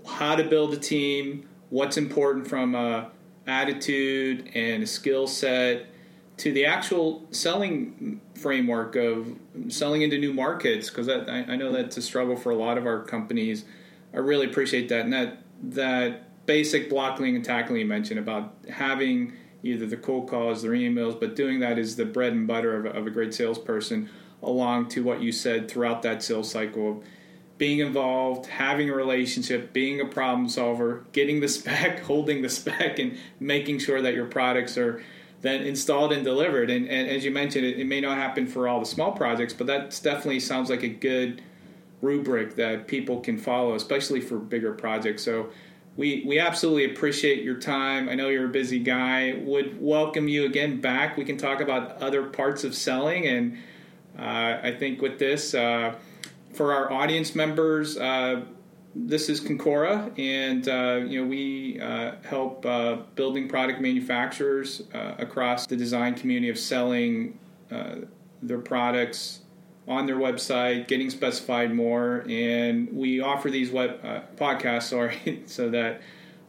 [0.08, 3.12] how to build a team, what's important from a
[3.48, 5.88] attitude and a skill set
[6.38, 9.36] to the actual selling framework of
[9.70, 12.86] selling into new markets because I, I know that's a struggle for a lot of
[12.86, 13.66] our companies.
[14.14, 19.34] I really appreciate that and that that basic blocking and tackling you mentioned about having
[19.64, 22.86] either the cold calls, the emails, but doing that is the bread and butter of
[22.86, 24.10] a, of a great salesperson
[24.44, 27.04] along to what you said throughout that sales cycle
[27.58, 33.00] being involved, having a relationship, being a problem solver, getting the spec, holding the spec,
[33.00, 35.02] and making sure that your products are
[35.42, 36.70] then installed and delivered.
[36.70, 39.54] And, and as you mentioned, it, it, may not happen for all the small projects,
[39.54, 41.42] but that definitely sounds like a good
[42.02, 45.24] rubric that people can follow, especially for bigger projects.
[45.24, 45.50] So
[45.96, 48.10] we, we absolutely appreciate your time.
[48.10, 49.34] I know you're a busy guy.
[49.44, 51.18] Would welcome you again back.
[51.18, 53.58] We can talk about other parts of selling and
[54.18, 55.94] uh, I think with this, uh,
[56.54, 58.46] for our audience members, uh,
[59.06, 65.68] this is Concora, and uh, you know we uh, help uh, building product manufacturers across
[65.68, 67.38] the design community of selling
[68.42, 69.42] their products
[69.88, 75.70] on their website, getting specified more, and we offer these web uh, podcasts, sorry, so
[75.70, 76.02] that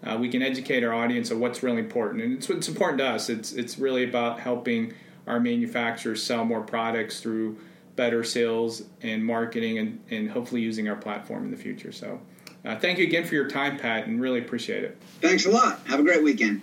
[0.05, 2.23] uh, we can educate our audience of what's really important.
[2.23, 3.29] And it's, it's important to us.
[3.29, 4.95] It's it's really about helping
[5.27, 7.59] our manufacturers sell more products through
[7.97, 11.91] better sales and marketing and, and hopefully using our platform in the future.
[11.91, 12.21] So
[12.65, 14.97] uh, thank you again for your time, Pat, and really appreciate it.
[15.21, 15.81] Thanks a lot.
[15.87, 16.63] Have a great weekend.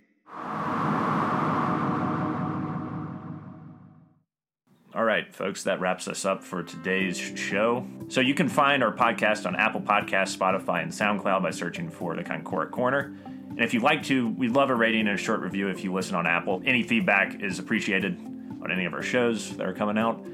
[4.95, 7.85] All right, folks, that wraps us up for today's show.
[8.07, 12.15] So you can find our podcast on Apple Podcasts, Spotify, and SoundCloud by searching for
[12.15, 13.13] the Concora Corner.
[13.49, 15.91] And if you'd like to, we'd love a rating and a short review if you
[15.93, 16.61] listen on Apple.
[16.65, 18.17] Any feedback is appreciated
[18.61, 20.25] on any of our shows that are coming out,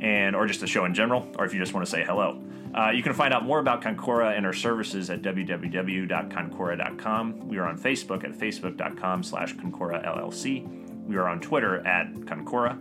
[0.00, 2.42] and or just the show in general, or if you just want to say hello.
[2.74, 7.48] Uh, you can find out more about Concora and our services at www.concora.com.
[7.48, 11.04] We are on Facebook at facebook.com slash Concora LLC.
[11.04, 12.78] We are on Twitter at Concora.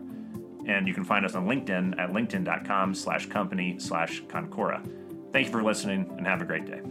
[0.68, 4.84] And you can find us on LinkedIn at linkedin.com slash company slash Concora.
[5.34, 6.82] Thank you for listening and have a great day.